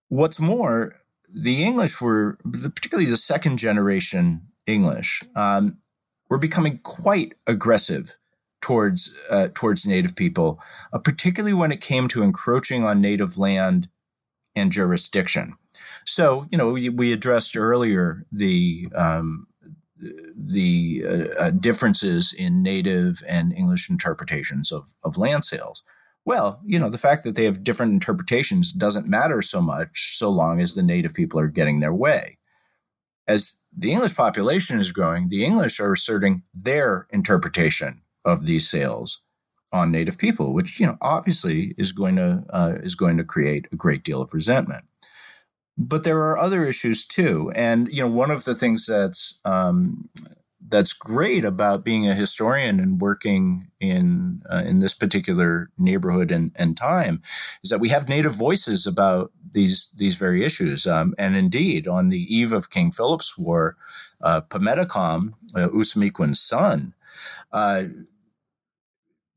What's 0.10 0.40
more, 0.40 0.96
the 1.28 1.64
English 1.64 2.00
were, 2.00 2.38
particularly 2.52 3.10
the 3.10 3.18
second 3.18 3.58
generation 3.58 4.42
English, 4.66 5.24
um, 5.36 5.78
were 6.30 6.38
becoming 6.38 6.80
quite 6.80 7.34
aggressive 7.46 8.18
towards 8.62 9.16
uh, 9.30 9.48
towards 9.54 9.86
Native 9.86 10.16
people, 10.16 10.60
uh, 10.92 10.98
particularly 10.98 11.54
when 11.54 11.72
it 11.72 11.82
came 11.82 12.08
to 12.10 12.24
encroaching 12.24 12.84
on 12.84 13.02
Native 13.02 13.38
land 13.38 13.88
and 14.56 14.72
jurisdiction. 14.72 15.56
So, 16.06 16.48
you 16.50 16.58
know, 16.58 16.72
we, 16.72 16.90
we 16.90 17.14
addressed 17.14 17.56
earlier 17.56 18.26
the 18.32 18.88
um, 18.96 19.47
the 20.00 21.04
uh, 21.06 21.44
uh, 21.44 21.52
differences 21.52 22.34
in 22.34 22.62
Native 22.62 23.22
and 23.28 23.54
English 23.54 23.90
interpretations 23.90 24.72
of 24.72 24.94
of 25.04 25.18
land 25.18 25.46
sales. 25.46 25.84
Well, 26.26 26.60
you 26.66 26.78
know, 26.78 26.90
the 26.90 26.98
fact 26.98 27.24
that 27.24 27.36
they 27.36 27.46
have 27.46 27.64
different 27.64 27.94
interpretations 27.94 28.74
doesn't 28.74 29.08
matter 29.08 29.42
so 29.42 29.62
much 29.62 30.18
so 30.18 30.30
long 30.30 30.60
as 30.60 30.76
the 30.76 30.84
Native 30.84 31.14
people 31.14 31.40
are 31.40 31.48
getting 31.48 31.80
their 31.80 31.94
way. 31.94 32.38
As 33.28 33.58
the 33.76 33.92
English 33.92 34.16
population 34.16 34.80
is 34.80 34.92
growing, 34.92 35.30
the 35.30 35.46
English 35.46 35.80
are 35.80 35.94
asserting 35.94 36.44
their 36.54 37.08
interpretation 37.12 38.02
of 38.26 38.46
these 38.46 38.70
sales 38.70 39.22
on 39.72 39.92
Native 39.92 40.18
people, 40.18 40.54
which 40.54 40.80
you 40.80 40.86
know 40.86 40.98
obviously 41.02 41.74
is 41.78 41.92
going 41.92 42.16
to 42.18 42.44
uh, 42.50 42.76
is 42.84 42.96
going 42.96 43.18
to 43.18 43.24
create 43.24 43.68
a 43.72 43.76
great 43.76 44.04
deal 44.04 44.22
of 44.22 44.34
resentment. 44.34 44.86
But 45.78 46.04
there 46.04 46.20
are 46.20 46.38
other 46.38 46.66
issues 46.66 47.06
too, 47.06 47.52
and 47.56 47.88
you 47.90 48.02
know 48.02 48.10
one 48.10 48.32
of 48.32 48.46
the 48.46 48.56
things 48.56 48.88
that's 48.88 49.40
um, 49.46 50.10
that's 50.70 50.94
great 50.94 51.46
about 51.46 51.86
being 51.86 52.08
a 52.08 52.16
historian 52.16 52.80
and 52.80 53.00
working 53.00 53.68
in 53.80 54.42
uh, 54.52 54.64
in 54.66 54.80
this 54.80 54.94
particular 54.94 55.70
neighborhood 55.78 56.32
and, 56.32 56.52
and 56.56 56.76
time 56.76 57.22
is 57.64 57.70
that 57.70 57.80
we 57.80 57.90
have 57.90 58.10
native 58.10 58.34
voices 58.34 58.86
about 58.86 59.32
these 59.52 59.90
these 59.96 60.18
very 60.18 60.44
issues. 60.44 60.86
Um, 60.86 61.14
and 61.18 61.36
indeed, 61.36 61.88
on 61.88 62.10
the 62.10 62.36
eve 62.36 62.54
of 62.54 62.70
King 62.70 62.92
Philip's 62.92 63.38
War, 63.38 63.78
uh, 64.22 64.42
Pametacom, 64.42 65.34
uh, 65.56 66.34
son, 66.34 66.94
uh, 67.52 67.84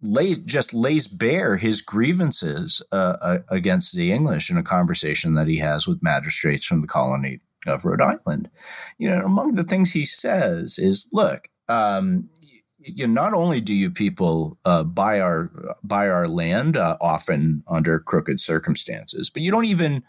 lays 0.02 0.38
just 0.38 0.72
lays 0.72 1.08
bare 1.08 1.56
his 1.56 1.82
grievances 1.82 2.82
uh, 2.92 3.16
uh, 3.20 3.38
against 3.48 3.94
the 3.94 4.12
English 4.12 4.50
in 4.50 4.56
a 4.56 4.62
conversation 4.62 5.34
that 5.34 5.48
he 5.48 5.58
has 5.58 5.86
with 5.86 6.02
magistrates 6.02 6.66
from 6.66 6.80
the 6.80 6.86
colony 6.86 7.40
of 7.66 7.84
Rhode 7.84 8.00
Island. 8.00 8.50
You 8.98 9.10
know, 9.10 9.24
among 9.24 9.52
the 9.52 9.62
things 9.62 9.92
he 9.92 10.04
says 10.04 10.78
is, 10.78 11.08
"Look, 11.12 11.48
um, 11.68 12.30
you 12.78 13.06
know, 13.06 13.22
not 13.22 13.34
only 13.34 13.60
do 13.60 13.74
you 13.74 13.90
people 13.90 14.58
uh, 14.64 14.84
buy 14.84 15.20
our 15.20 15.50
buy 15.82 16.08
our 16.08 16.26
land, 16.28 16.76
uh, 16.76 16.96
often 17.00 17.62
under 17.68 17.98
crooked 17.98 18.40
circumstances, 18.40 19.30
but 19.30 19.42
you 19.42 19.50
don't 19.50 19.66
even." 19.66 20.02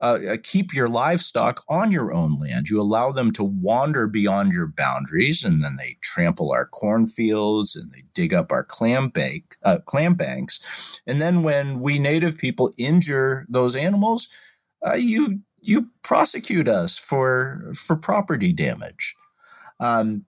Uh, 0.00 0.18
uh, 0.32 0.36
keep 0.42 0.74
your 0.74 0.88
livestock 0.88 1.64
on 1.68 1.90
your 1.92 2.12
own 2.12 2.38
land. 2.38 2.68
You 2.68 2.80
allow 2.80 3.12
them 3.12 3.30
to 3.32 3.44
wander 3.44 4.06
beyond 4.06 4.52
your 4.52 4.66
boundaries, 4.66 5.44
and 5.44 5.62
then 5.62 5.76
they 5.76 5.96
trample 6.02 6.52
our 6.52 6.66
cornfields 6.66 7.76
and 7.76 7.92
they 7.92 8.02
dig 8.12 8.34
up 8.34 8.52
our 8.52 8.64
clam 8.64 9.08
bank, 9.08 9.56
uh, 9.62 9.78
clam 9.86 10.14
banks. 10.14 11.00
And 11.06 11.22
then 11.22 11.42
when 11.42 11.80
we 11.80 11.98
native 11.98 12.36
people 12.38 12.72
injure 12.76 13.46
those 13.48 13.76
animals, 13.76 14.28
uh, 14.86 14.94
you 14.94 15.40
you 15.60 15.90
prosecute 16.02 16.68
us 16.68 16.98
for 16.98 17.72
for 17.74 17.96
property 17.96 18.52
damage. 18.52 19.14
Um, 19.80 20.26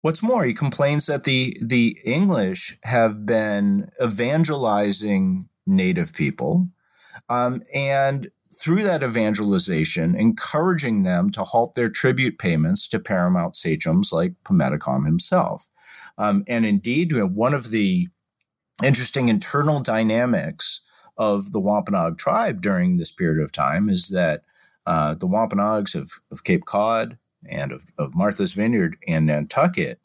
what's 0.00 0.22
more, 0.22 0.44
he 0.44 0.54
complains 0.54 1.06
that 1.06 1.24
the 1.24 1.56
the 1.60 1.98
English 2.04 2.76
have 2.84 3.24
been 3.24 3.90
evangelizing 4.02 5.48
native 5.66 6.12
people, 6.12 6.68
um, 7.28 7.62
and 7.72 8.30
through 8.54 8.82
that 8.82 9.02
evangelization, 9.02 10.14
encouraging 10.14 11.02
them 11.02 11.30
to 11.30 11.42
halt 11.42 11.74
their 11.74 11.88
tribute 11.88 12.38
payments 12.38 12.86
to 12.88 12.98
paramount 12.98 13.56
sachems 13.56 14.12
like 14.12 14.34
Pametacom 14.44 15.06
himself. 15.06 15.68
Um, 16.18 16.44
and 16.46 16.66
indeed, 16.66 17.12
one 17.12 17.54
of 17.54 17.70
the 17.70 18.08
interesting 18.84 19.28
internal 19.28 19.80
dynamics 19.80 20.80
of 21.16 21.52
the 21.52 21.60
Wampanoag 21.60 22.18
tribe 22.18 22.60
during 22.60 22.96
this 22.96 23.12
period 23.12 23.42
of 23.42 23.52
time 23.52 23.88
is 23.88 24.08
that 24.08 24.42
uh, 24.86 25.14
the 25.14 25.26
Wampanoags 25.26 25.94
of, 25.94 26.20
of, 26.30 26.42
Cape 26.42 26.64
Cod 26.64 27.18
and 27.48 27.70
of, 27.70 27.84
of, 27.98 28.14
Martha's 28.14 28.54
Vineyard 28.54 28.96
and 29.06 29.26
Nantucket, 29.26 30.00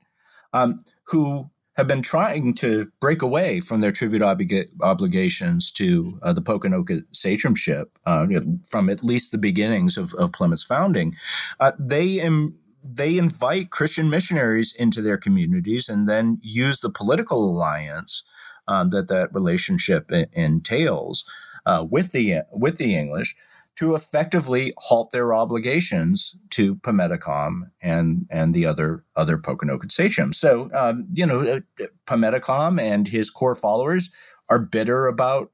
um, 0.54 0.82
who 1.06 1.50
have 1.78 1.88
been 1.88 2.02
trying 2.02 2.54
to 2.56 2.92
break 3.00 3.22
away 3.22 3.60
from 3.60 3.80
their 3.80 3.92
tribute 3.92 4.24
obliga- 4.24 4.68
obligations 4.82 5.72
to 5.72 6.20
uh, 6.24 6.34
the 6.34 6.42
Pokanoket 6.42 7.04
sachemship 7.14 7.86
uh, 8.06 8.26
from 8.68 8.90
at 8.90 9.04
least 9.04 9.32
the 9.32 9.38
beginnings 9.38 9.96
of, 9.96 10.14
of 10.16 10.32
Plymouth's 10.32 10.64
founding. 10.64 11.16
Uh, 11.60 11.72
they 11.80 12.20
Im- 12.20 12.58
they 12.84 13.18
invite 13.18 13.70
Christian 13.70 14.10
missionaries 14.10 14.74
into 14.78 15.02
their 15.02 15.18
communities 15.18 15.90
and 15.90 16.08
then 16.08 16.40
use 16.42 16.80
the 16.80 16.90
political 16.90 17.44
alliance 17.44 18.24
um, 18.68 18.90
that 18.90 19.08
that 19.10 19.34
relationship 19.34 20.12
entails 20.12 21.26
uh, 21.66 21.86
with 21.90 22.12
the 22.12 22.44
with 22.54 22.78
the 22.78 22.96
English 22.96 23.36
to 23.78 23.96
effectively 23.96 24.74
halt 24.78 25.12
their 25.12 25.34
obligations 25.34 26.40
to 26.52 26.76
Pametacom 26.78 27.72
and 27.82 28.26
and 28.30 28.54
the 28.54 28.66
other 28.66 29.04
other 29.16 29.38
Pokanoket 29.38 29.92
sachems. 29.92 30.38
So 30.38 30.70
um, 30.74 31.08
you 31.12 31.26
know, 31.26 31.42
uh, 31.42 31.86
Pametacom 32.06 32.80
and 32.82 33.08
his 33.08 33.30
core 33.30 33.56
followers 33.56 34.10
are 34.50 34.60
bitter 34.60 35.08
about 35.08 35.52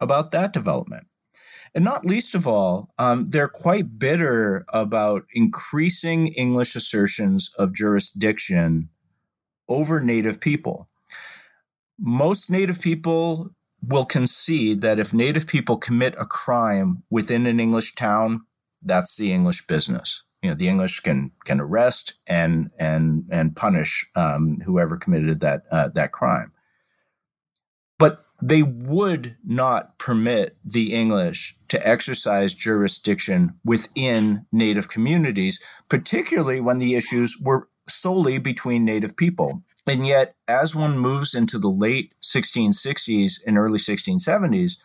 about 0.00 0.30
that 0.32 0.52
development. 0.52 1.06
And 1.74 1.84
not 1.84 2.06
least 2.06 2.34
of 2.34 2.46
all, 2.46 2.90
um, 2.98 3.28
they're 3.28 3.46
quite 3.46 3.98
bitter 3.98 4.64
about 4.70 5.24
increasing 5.34 6.28
English 6.28 6.74
assertions 6.74 7.50
of 7.58 7.74
jurisdiction 7.74 8.88
over 9.68 10.00
Native 10.00 10.40
people 10.40 10.88
most 11.98 12.50
Native 12.50 12.80
people 12.80 13.50
will 13.82 14.04
concede 14.04 14.80
that 14.80 14.98
if 14.98 15.14
Native 15.14 15.46
people 15.46 15.76
commit 15.76 16.14
a 16.18 16.26
crime 16.26 17.02
within 17.10 17.46
an 17.46 17.60
English 17.60 17.94
town, 17.94 18.42
that's 18.82 19.16
the 19.16 19.32
English 19.32 19.66
business. 19.66 20.24
You 20.42 20.50
know, 20.50 20.56
the 20.56 20.68
English 20.68 21.00
can 21.00 21.32
can 21.44 21.60
arrest 21.60 22.14
and 22.26 22.70
and 22.78 23.24
and 23.30 23.56
punish 23.56 24.06
um, 24.14 24.58
whoever 24.64 24.96
committed 24.96 25.40
that 25.40 25.64
uh, 25.70 25.88
that 25.88 26.12
crime. 26.12 26.52
But 27.98 28.24
they 28.40 28.62
would 28.62 29.36
not 29.44 29.98
permit 29.98 30.56
the 30.64 30.94
English 30.94 31.56
to 31.68 31.88
exercise 31.88 32.54
jurisdiction 32.54 33.54
within 33.64 34.46
Native 34.52 34.88
communities, 34.88 35.60
particularly 35.88 36.60
when 36.60 36.78
the 36.78 36.94
issues 36.94 37.36
were 37.40 37.68
solely 37.88 38.38
between 38.38 38.84
Native 38.84 39.16
people. 39.16 39.64
And 39.88 40.06
yet, 40.06 40.34
as 40.46 40.74
one 40.74 40.98
moves 40.98 41.34
into 41.34 41.58
the 41.58 41.70
late 41.70 42.12
1660s 42.22 43.40
and 43.46 43.56
early 43.56 43.78
1670s, 43.78 44.78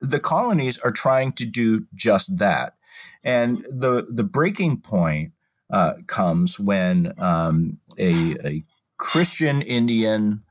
the 0.00 0.20
colonies 0.20 0.78
are 0.78 0.92
trying 0.92 1.32
to 1.32 1.44
do 1.46 1.86
just 1.94 2.38
that. 2.38 2.74
And 3.22 3.64
the, 3.70 4.06
the 4.10 4.24
breaking 4.24 4.80
point 4.80 5.32
uh, 5.70 5.94
comes 6.06 6.58
when 6.58 7.12
um, 7.18 7.78
a, 7.98 8.34
a, 8.44 8.64
Christian 8.96 9.60
Indian 9.60 10.44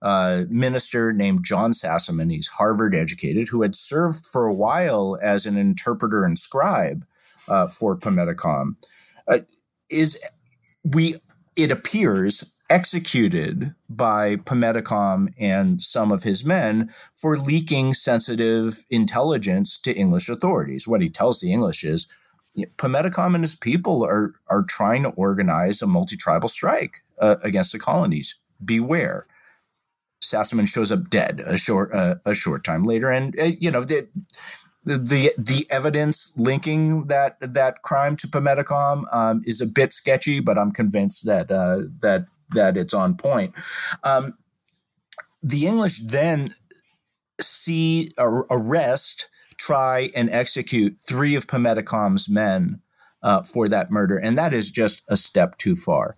uh, 0.00 0.44
minister 0.48 1.12
named 1.12 1.44
John 1.44 1.72
Sassamon, 1.72 2.32
he's 2.32 2.48
Harvard 2.48 2.94
educated, 2.94 3.48
who 3.48 3.60
had 3.60 3.74
served 3.74 4.24
for 4.24 4.46
a 4.46 4.54
while 4.54 5.18
as 5.20 5.44
an 5.44 5.58
interpreter 5.58 6.24
and 6.24 6.38
scribe 6.38 7.04
uh, 7.46 7.68
for 7.68 7.94
Pametacom, 7.94 8.76
uh, 9.28 9.40
is 9.90 10.18
we 10.82 11.16
it 11.56 11.70
appears 11.70 12.50
executed 12.70 13.74
by 13.88 14.36
Pametacom 14.36 15.34
and 15.38 15.82
some 15.82 16.12
of 16.12 16.22
his 16.22 16.44
men 16.44 16.90
for 17.14 17.36
leaking 17.36 17.92
sensitive 17.94 18.86
intelligence 18.88 19.78
to 19.80 19.92
English 19.92 20.28
authorities. 20.28 20.86
What 20.86 21.02
he 21.02 21.10
tells 21.10 21.40
the 21.40 21.52
English 21.52 21.84
is 21.84 22.06
Pametacom 22.78 23.34
and 23.34 23.44
his 23.44 23.56
people 23.56 24.04
are, 24.04 24.34
are 24.48 24.62
trying 24.62 25.02
to 25.02 25.10
organize 25.10 25.82
a 25.82 25.86
multi 25.86 26.16
tribal 26.16 26.48
strike 26.48 27.02
uh, 27.18 27.36
against 27.42 27.72
the 27.72 27.78
colonies. 27.78 28.36
Beware. 28.64 29.26
Sassamon 30.22 30.68
shows 30.68 30.92
up 30.92 31.08
dead 31.08 31.42
a 31.46 31.56
short 31.56 31.92
uh, 31.94 32.16
a 32.26 32.34
short 32.34 32.62
time 32.62 32.84
later, 32.84 33.10
and 33.10 33.38
uh, 33.40 33.44
you 33.58 33.70
know 33.70 33.84
the, 33.84 34.06
the 34.84 35.32
the 35.38 35.66
evidence 35.70 36.34
linking 36.36 37.06
that 37.06 37.36
that 37.40 37.80
crime 37.80 38.16
to 38.16 38.28
Pametacom 38.28 39.04
um, 39.14 39.42
is 39.46 39.62
a 39.62 39.66
bit 39.66 39.94
sketchy, 39.94 40.40
but 40.40 40.58
I'm 40.58 40.72
convinced 40.72 41.24
that 41.24 41.50
uh, 41.50 41.84
that 42.00 42.26
that 42.52 42.76
it's 42.76 42.94
on 42.94 43.16
point. 43.16 43.54
Um, 44.04 44.36
the 45.42 45.66
English 45.66 46.00
then 46.00 46.54
see 47.40 48.10
arrest, 48.18 49.28
try, 49.56 50.10
and 50.14 50.30
execute 50.30 50.98
three 51.06 51.34
of 51.34 51.46
Pametacom's 51.46 52.28
men 52.28 52.80
uh, 53.22 53.42
for 53.42 53.68
that 53.68 53.90
murder, 53.90 54.18
and 54.18 54.36
that 54.38 54.54
is 54.54 54.70
just 54.70 55.02
a 55.08 55.16
step 55.16 55.56
too 55.58 55.76
far. 55.76 56.16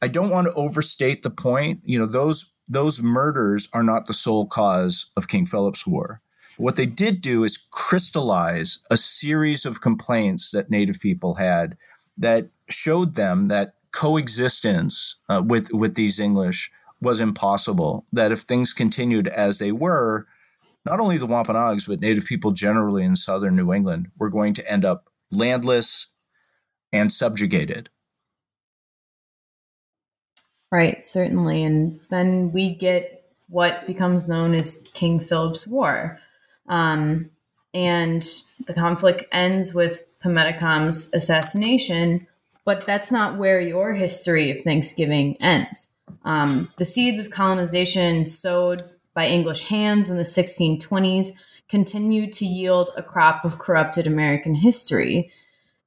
I 0.00 0.08
don't 0.08 0.30
want 0.30 0.48
to 0.48 0.54
overstate 0.54 1.22
the 1.22 1.30
point. 1.30 1.80
You 1.84 1.98
know, 1.98 2.06
those 2.06 2.52
those 2.68 3.02
murders 3.02 3.68
are 3.72 3.82
not 3.82 4.06
the 4.06 4.14
sole 4.14 4.46
cause 4.46 5.10
of 5.16 5.28
King 5.28 5.46
Philip's 5.46 5.86
War. 5.86 6.20
What 6.56 6.76
they 6.76 6.86
did 6.86 7.20
do 7.20 7.44
is 7.44 7.66
crystallize 7.70 8.78
a 8.90 8.96
series 8.96 9.64
of 9.64 9.80
complaints 9.80 10.50
that 10.50 10.70
Native 10.70 11.00
people 11.00 11.34
had 11.34 11.76
that 12.16 12.48
showed 12.68 13.14
them 13.14 13.46
that 13.46 13.74
coexistence 13.92 15.16
uh, 15.28 15.42
with 15.44 15.72
with 15.72 15.94
these 15.94 16.18
English 16.18 16.70
was 17.00 17.20
impossible. 17.20 18.06
That 18.12 18.32
if 18.32 18.40
things 18.40 18.72
continued 18.72 19.28
as 19.28 19.58
they 19.58 19.72
were, 19.72 20.26
not 20.84 21.00
only 21.00 21.18
the 21.18 21.26
Wampanoags, 21.26 21.86
but 21.86 22.00
Native 22.00 22.24
people 22.24 22.52
generally 22.52 23.04
in 23.04 23.16
southern 23.16 23.56
New 23.56 23.72
England 23.72 24.08
were 24.18 24.30
going 24.30 24.54
to 24.54 24.70
end 24.70 24.84
up 24.84 25.08
landless 25.30 26.08
and 26.92 27.12
subjugated. 27.12 27.88
Right, 30.70 31.04
certainly. 31.04 31.62
And 31.62 32.00
then 32.10 32.50
we 32.52 32.74
get 32.74 33.22
what 33.48 33.86
becomes 33.86 34.26
known 34.26 34.54
as 34.54 34.88
King 34.94 35.20
Philip's 35.20 35.66
War. 35.66 36.18
Um, 36.68 37.30
and 37.74 38.26
the 38.66 38.74
conflict 38.74 39.24
ends 39.32 39.74
with 39.74 40.02
Pametacom's 40.24 41.12
assassination, 41.12 42.26
but 42.64 42.84
that's 42.84 43.10
not 43.10 43.38
where 43.38 43.60
your 43.60 43.94
history 43.94 44.50
of 44.50 44.62
Thanksgiving 44.64 45.36
ends. 45.40 45.88
Um, 46.24 46.72
the 46.78 46.84
seeds 46.84 47.18
of 47.18 47.30
colonization 47.30 48.26
sowed 48.26 48.82
by 49.14 49.26
English 49.26 49.64
hands 49.64 50.08
in 50.08 50.16
the 50.16 50.22
1620s 50.22 51.32
continued 51.68 52.32
to 52.34 52.46
yield 52.46 52.90
a 52.96 53.02
crop 53.02 53.44
of 53.44 53.58
corrupted 53.58 54.06
American 54.06 54.54
history. 54.54 55.30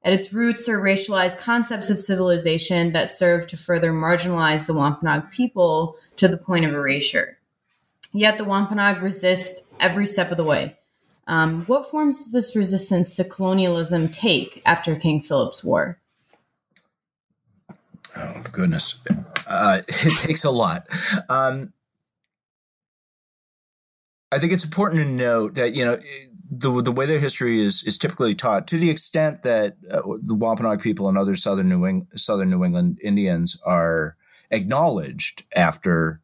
At 0.04 0.14
its 0.14 0.34
roots 0.34 0.70
are 0.70 0.80
racialized 0.80 1.40
concepts 1.40 1.90
of 1.90 2.00
civilization 2.00 2.92
that 2.92 3.10
serve 3.10 3.48
to 3.48 3.58
further 3.58 3.92
marginalize 3.92 4.68
the 4.68 4.74
Wampanoag 4.74 5.32
people 5.32 5.96
to 6.18 6.28
the 6.28 6.38
point 6.38 6.66
of 6.66 6.74
erasure. 6.74 7.40
Yet 8.14 8.38
the 8.38 8.46
Wampanoag 8.46 9.02
resist 9.02 9.68
every 9.80 10.06
step 10.06 10.32
of 10.32 10.38
the 10.38 10.44
way. 10.44 10.78
Um, 11.28 11.66
what 11.66 11.90
forms 11.90 12.24
does 12.24 12.34
this 12.34 12.56
resistance 12.56 13.16
to 13.16 13.24
colonialism 13.24 14.10
take 14.10 14.62
after 14.66 14.96
King 14.96 15.22
Philip's 15.22 15.64
War? 15.64 16.00
Oh, 18.16 18.44
goodness. 18.52 18.96
Uh, 19.48 19.82
it 19.88 20.18
takes 20.18 20.44
a 20.44 20.52
lot. 20.52 20.88
Um, 21.30 21.74
I 24.32 24.40
think 24.40 24.54
it's 24.54 24.64
important 24.64 25.02
to 25.02 25.10
note 25.10 25.56
that, 25.56 25.76
you 25.76 25.86
know, 25.86 26.00
the 26.50 26.82
the 26.82 26.92
way 26.92 27.06
their 27.06 27.20
history 27.20 27.62
is 27.62 27.84
is 27.84 27.98
typically 27.98 28.36
taught, 28.36 28.68
to 28.68 28.78
the 28.78 28.90
extent 28.90 29.44
that 29.44 29.78
uh, 29.90 30.02
the 30.22 30.36
Wampanoag 30.36 30.82
people 30.82 31.10
and 31.10 31.18
other 31.18 31.36
southern 31.36 31.70
New 31.70 31.86
England, 31.86 32.20
southern 32.20 32.50
New 32.50 32.64
England 32.64 33.00
Indians 33.02 33.60
are 33.66 34.16
acknowledged 34.52 35.44
after 35.56 36.22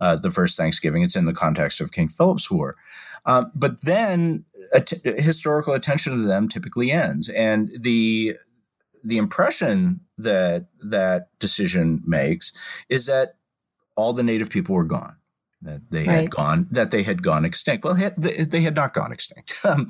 uh, 0.00 0.16
the 0.16 0.30
first 0.30 0.56
Thanksgiving, 0.56 1.02
it's 1.02 1.16
in 1.16 1.26
the 1.26 1.32
context 1.32 1.80
of 1.80 1.92
King 1.92 2.08
Philip's 2.08 2.50
War. 2.50 2.76
Um, 3.24 3.52
but 3.54 3.82
then 3.82 4.44
att- 4.74 5.00
historical 5.04 5.74
attention 5.74 6.16
to 6.16 6.22
them 6.22 6.48
typically 6.48 6.90
ends, 6.90 7.28
and 7.28 7.70
the 7.78 8.36
the 9.02 9.18
impression 9.18 10.00
that 10.18 10.66
that 10.80 11.28
decision 11.38 12.02
makes 12.06 12.52
is 12.88 13.06
that 13.06 13.36
all 13.96 14.12
the 14.12 14.22
native 14.22 14.50
people 14.50 14.74
were 14.74 14.84
gone 14.84 15.16
that 15.62 15.90
they 15.90 16.04
right. 16.04 16.22
had 16.22 16.30
gone 16.30 16.66
that 16.70 16.90
they 16.90 17.02
had 17.02 17.22
gone 17.22 17.44
extinct. 17.44 17.84
Well, 17.84 17.94
they 18.16 18.60
had 18.60 18.74
not 18.74 18.92
gone 18.92 19.12
extinct. 19.12 19.60
Um, 19.64 19.88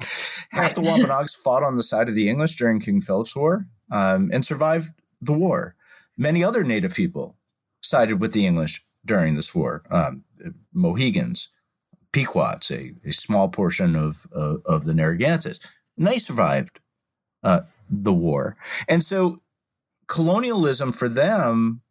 half 0.51 0.67
right. 0.67 0.75
the 0.75 0.83
Wampanoags 0.83 1.35
fought 1.35 1.63
on 1.63 1.77
the 1.77 1.83
side 1.83 2.07
of 2.07 2.15
the 2.15 2.29
English 2.29 2.57
during 2.57 2.79
King 2.79 3.01
Philip's 3.01 3.35
War 3.35 3.67
um, 3.91 4.31
and 4.31 4.45
survived 4.45 4.91
the 5.21 5.33
war. 5.33 5.75
Many 6.19 6.45
other 6.45 6.63
Native 6.63 6.93
people 6.93 7.39
sided 7.81 8.21
with 8.21 8.35
the 8.35 8.47
English 8.47 8.85
during 9.05 9.35
this 9.35 9.55
war. 9.55 9.83
Um, 9.91 10.25
Mohegans, 10.75 11.49
Pequots, 12.13 12.71
a, 12.71 12.93
a 13.03 13.13
small 13.13 13.49
portion 13.49 13.97
of, 13.97 14.27
of, 14.31 14.61
of 14.67 14.85
the 14.85 14.93
Narragansetts, 14.93 15.67
and 15.97 16.07
they 16.07 16.19
survived 16.19 16.81
uh, 17.43 17.61
the 17.93 18.13
war. 18.13 18.57
And 18.89 19.05
so 19.05 19.43
colonialism 20.09 20.93
for 20.93 21.09
them 21.09 21.83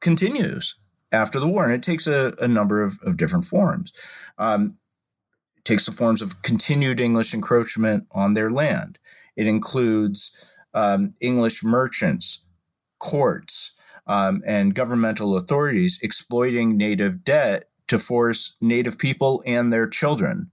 continues 0.00 0.76
after 1.10 1.40
the 1.40 1.48
war. 1.48 1.64
And 1.64 1.72
it 1.72 1.82
takes 1.82 2.06
a, 2.06 2.34
a 2.40 2.46
number 2.46 2.82
of, 2.82 2.98
of, 3.02 3.16
different 3.16 3.46
forms. 3.46 3.92
Um, 4.38 4.76
it 5.56 5.64
takes 5.64 5.86
the 5.86 5.92
forms 5.92 6.20
of 6.20 6.42
continued 6.42 7.00
English 7.00 7.32
encroachment 7.32 8.06
on 8.12 8.34
their 8.34 8.50
land. 8.50 8.98
It 9.36 9.48
includes 9.48 10.44
um, 10.74 11.14
English 11.20 11.64
merchants, 11.64 12.44
courts, 12.98 13.72
um, 14.06 14.42
and 14.46 14.74
governmental 14.74 15.36
authorities 15.36 15.98
exploiting 16.02 16.76
native 16.76 17.24
debt 17.24 17.70
to 17.88 17.98
force 17.98 18.56
native 18.60 18.98
people 18.98 19.42
and 19.46 19.72
their 19.72 19.88
children 19.88 20.50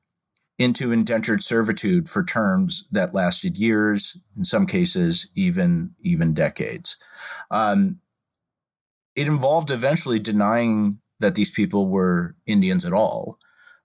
into 0.63 0.91
indentured 0.91 1.43
servitude 1.43 2.09
for 2.09 2.23
terms 2.23 2.87
that 2.91 3.13
lasted 3.13 3.57
years, 3.57 4.17
in 4.37 4.45
some 4.45 4.65
cases, 4.65 5.27
even 5.35 5.91
even 6.01 6.33
decades. 6.33 6.97
Um, 7.51 7.99
it 9.15 9.27
involved 9.27 9.69
eventually 9.69 10.19
denying 10.19 10.99
that 11.19 11.35
these 11.35 11.51
people 11.51 11.87
were 11.87 12.35
Indians 12.45 12.85
at 12.85 12.93
all. 12.93 13.37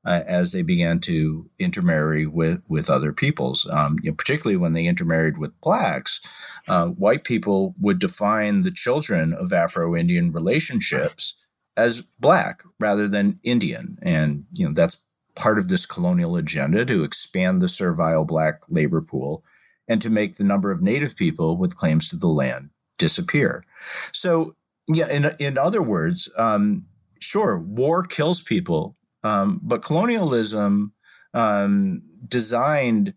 Uh, 0.04 0.22
as 0.26 0.52
they 0.52 0.62
began 0.62 1.00
to 1.00 1.50
intermarry 1.58 2.24
with, 2.24 2.62
with 2.68 2.88
other 2.88 3.12
peoples, 3.12 3.68
um, 3.70 3.98
you 4.00 4.10
know, 4.10 4.14
particularly 4.14 4.56
when 4.56 4.72
they 4.72 4.86
intermarried 4.86 5.36
with 5.36 5.60
blacks, 5.60 6.20
uh, 6.68 6.86
white 6.86 7.24
people 7.24 7.74
would 7.80 7.98
define 7.98 8.62
the 8.62 8.70
children 8.70 9.34
of 9.34 9.52
Afro 9.52 9.94
Indian 9.96 10.32
relationships 10.32 11.34
as 11.76 12.02
black 12.18 12.62
rather 12.80 13.06
than 13.08 13.38
Indian, 13.42 13.98
and 14.02 14.44
you 14.52 14.66
know 14.66 14.72
that's 14.72 15.00
part 15.38 15.58
of 15.58 15.68
this 15.68 15.86
colonial 15.86 16.36
agenda 16.36 16.84
to 16.84 17.04
expand 17.04 17.62
the 17.62 17.68
servile 17.68 18.24
black 18.24 18.62
labor 18.68 19.00
pool 19.00 19.44
and 19.86 20.02
to 20.02 20.10
make 20.10 20.36
the 20.36 20.44
number 20.44 20.70
of 20.70 20.82
native 20.82 21.16
people 21.16 21.56
with 21.56 21.76
claims 21.76 22.08
to 22.08 22.16
the 22.16 22.26
land 22.26 22.70
disappear. 22.98 23.64
So 24.12 24.56
yeah, 24.88 25.08
in 25.08 25.30
in 25.38 25.56
other 25.56 25.82
words, 25.82 26.30
um, 26.36 26.86
sure, 27.20 27.58
war 27.58 28.02
kills 28.02 28.42
people, 28.42 28.96
um, 29.22 29.60
but 29.62 29.84
colonialism 29.84 30.92
um, 31.34 32.02
designed 32.26 33.14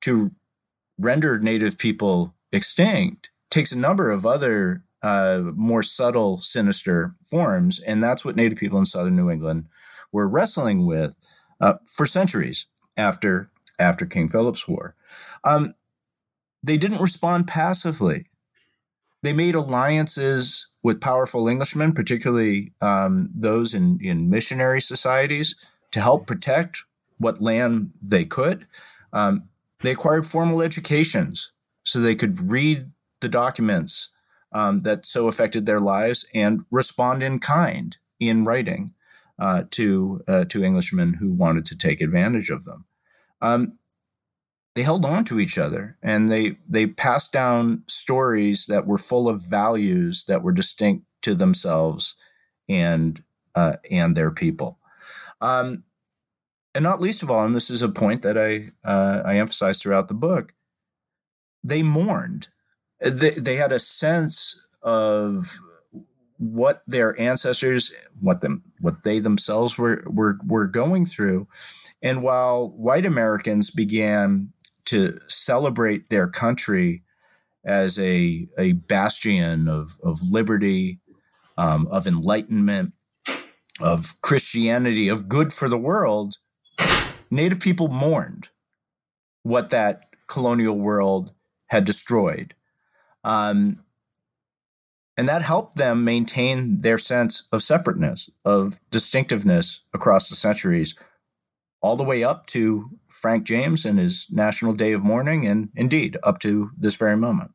to 0.00 0.32
render 0.98 1.38
native 1.38 1.78
people 1.78 2.34
extinct 2.52 3.30
takes 3.50 3.72
a 3.72 3.78
number 3.78 4.10
of 4.10 4.26
other 4.26 4.82
uh, 5.02 5.42
more 5.54 5.82
subtle, 5.82 6.40
sinister 6.40 7.14
forms, 7.26 7.80
and 7.80 8.02
that's 8.02 8.24
what 8.24 8.36
native 8.36 8.58
people 8.58 8.78
in 8.78 8.86
southern 8.86 9.16
New 9.16 9.30
England 9.30 9.66
were 10.12 10.28
wrestling 10.28 10.86
with 10.86 11.14
uh, 11.60 11.74
for 11.86 12.06
centuries 12.06 12.66
after 12.96 13.50
after 13.78 14.06
King 14.06 14.28
Philip's 14.28 14.68
War. 14.68 14.94
Um, 15.42 15.74
they 16.62 16.76
didn't 16.76 17.02
respond 17.02 17.46
passively. 17.46 18.26
They 19.22 19.32
made 19.32 19.54
alliances 19.54 20.68
with 20.82 21.00
powerful 21.00 21.48
Englishmen, 21.48 21.92
particularly 21.92 22.72
um, 22.80 23.30
those 23.34 23.74
in, 23.74 23.98
in 24.00 24.30
missionary 24.30 24.80
societies, 24.80 25.56
to 25.90 26.00
help 26.00 26.26
protect 26.26 26.84
what 27.18 27.40
land 27.40 27.92
they 28.02 28.24
could. 28.24 28.66
Um, 29.12 29.48
they 29.82 29.92
acquired 29.92 30.26
formal 30.26 30.62
educations 30.62 31.52
so 31.84 32.00
they 32.00 32.14
could 32.14 32.50
read 32.50 32.90
the 33.20 33.28
documents 33.28 34.10
um, 34.52 34.80
that 34.80 35.04
so 35.06 35.26
affected 35.26 35.66
their 35.66 35.80
lives 35.80 36.26
and 36.34 36.64
respond 36.70 37.22
in 37.22 37.38
kind 37.38 37.96
in 38.20 38.44
writing 38.44 38.94
uh, 39.38 39.64
to 39.72 40.22
uh, 40.28 40.44
to 40.46 40.64
Englishmen 40.64 41.14
who 41.14 41.32
wanted 41.32 41.66
to 41.66 41.76
take 41.76 42.00
advantage 42.00 42.50
of 42.50 42.64
them. 42.64 42.84
Um, 43.40 43.78
they 44.74 44.82
held 44.82 45.04
on 45.04 45.24
to 45.26 45.38
each 45.38 45.58
other 45.58 45.96
and 46.02 46.28
they 46.28 46.56
they 46.68 46.86
passed 46.86 47.32
down 47.32 47.84
stories 47.86 48.66
that 48.66 48.86
were 48.86 48.98
full 48.98 49.28
of 49.28 49.42
values 49.42 50.24
that 50.24 50.42
were 50.42 50.52
distinct 50.52 51.04
to 51.22 51.34
themselves 51.34 52.16
and 52.68 53.22
uh, 53.54 53.76
and 53.90 54.16
their 54.16 54.30
people. 54.30 54.78
Um, 55.40 55.84
and 56.74 56.82
not 56.82 57.00
least 57.00 57.22
of 57.22 57.30
all, 57.30 57.44
and 57.44 57.54
this 57.54 57.70
is 57.70 57.82
a 57.82 57.88
point 57.88 58.22
that 58.22 58.36
I 58.36 58.64
uh, 58.84 59.22
I 59.24 59.36
emphasize 59.36 59.80
throughout 59.80 60.08
the 60.08 60.14
book, 60.14 60.54
they 61.62 61.82
mourned. 61.82 62.48
They, 63.00 63.30
they 63.30 63.56
had 63.56 63.72
a 63.72 63.78
sense 63.78 64.60
of 64.82 65.58
what 66.52 66.82
their 66.86 67.18
ancestors, 67.20 67.92
what 68.20 68.40
them, 68.40 68.62
what 68.80 69.02
they 69.02 69.18
themselves 69.18 69.78
were 69.78 70.04
were 70.06 70.38
were 70.46 70.66
going 70.66 71.06
through, 71.06 71.48
and 72.02 72.22
while 72.22 72.68
white 72.70 73.06
Americans 73.06 73.70
began 73.70 74.52
to 74.86 75.18
celebrate 75.28 76.10
their 76.10 76.28
country 76.28 77.02
as 77.64 77.98
a, 77.98 78.46
a 78.58 78.72
bastion 78.72 79.68
of, 79.68 79.92
of 80.02 80.20
liberty, 80.22 81.00
um, 81.56 81.86
of 81.88 82.06
enlightenment, 82.06 82.92
of 83.80 84.14
Christianity, 84.20 85.08
of 85.08 85.28
good 85.28 85.52
for 85.52 85.68
the 85.68 85.78
world, 85.78 86.36
Native 87.30 87.60
people 87.60 87.88
mourned 87.88 88.50
what 89.42 89.70
that 89.70 90.02
colonial 90.26 90.78
world 90.78 91.34
had 91.66 91.84
destroyed. 91.84 92.54
Um, 93.24 93.83
and 95.16 95.28
that 95.28 95.42
helped 95.42 95.76
them 95.76 96.04
maintain 96.04 96.80
their 96.80 96.98
sense 96.98 97.46
of 97.52 97.62
separateness, 97.62 98.30
of 98.44 98.80
distinctiveness 98.90 99.82
across 99.92 100.28
the 100.28 100.34
centuries, 100.34 100.94
all 101.80 101.96
the 101.96 102.04
way 102.04 102.24
up 102.24 102.46
to 102.46 102.90
Frank 103.08 103.44
James 103.44 103.84
and 103.84 103.98
his 103.98 104.26
National 104.30 104.72
Day 104.72 104.92
of 104.92 105.04
Mourning, 105.04 105.46
and 105.46 105.70
indeed 105.76 106.16
up 106.22 106.38
to 106.40 106.70
this 106.76 106.96
very 106.96 107.16
moment. 107.16 107.52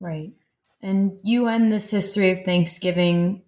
Right. 0.00 0.32
And 0.82 1.18
you 1.22 1.46
end 1.48 1.72
this 1.72 1.90
history 1.90 2.30
of 2.30 2.40
Thanksgiving 2.40 3.42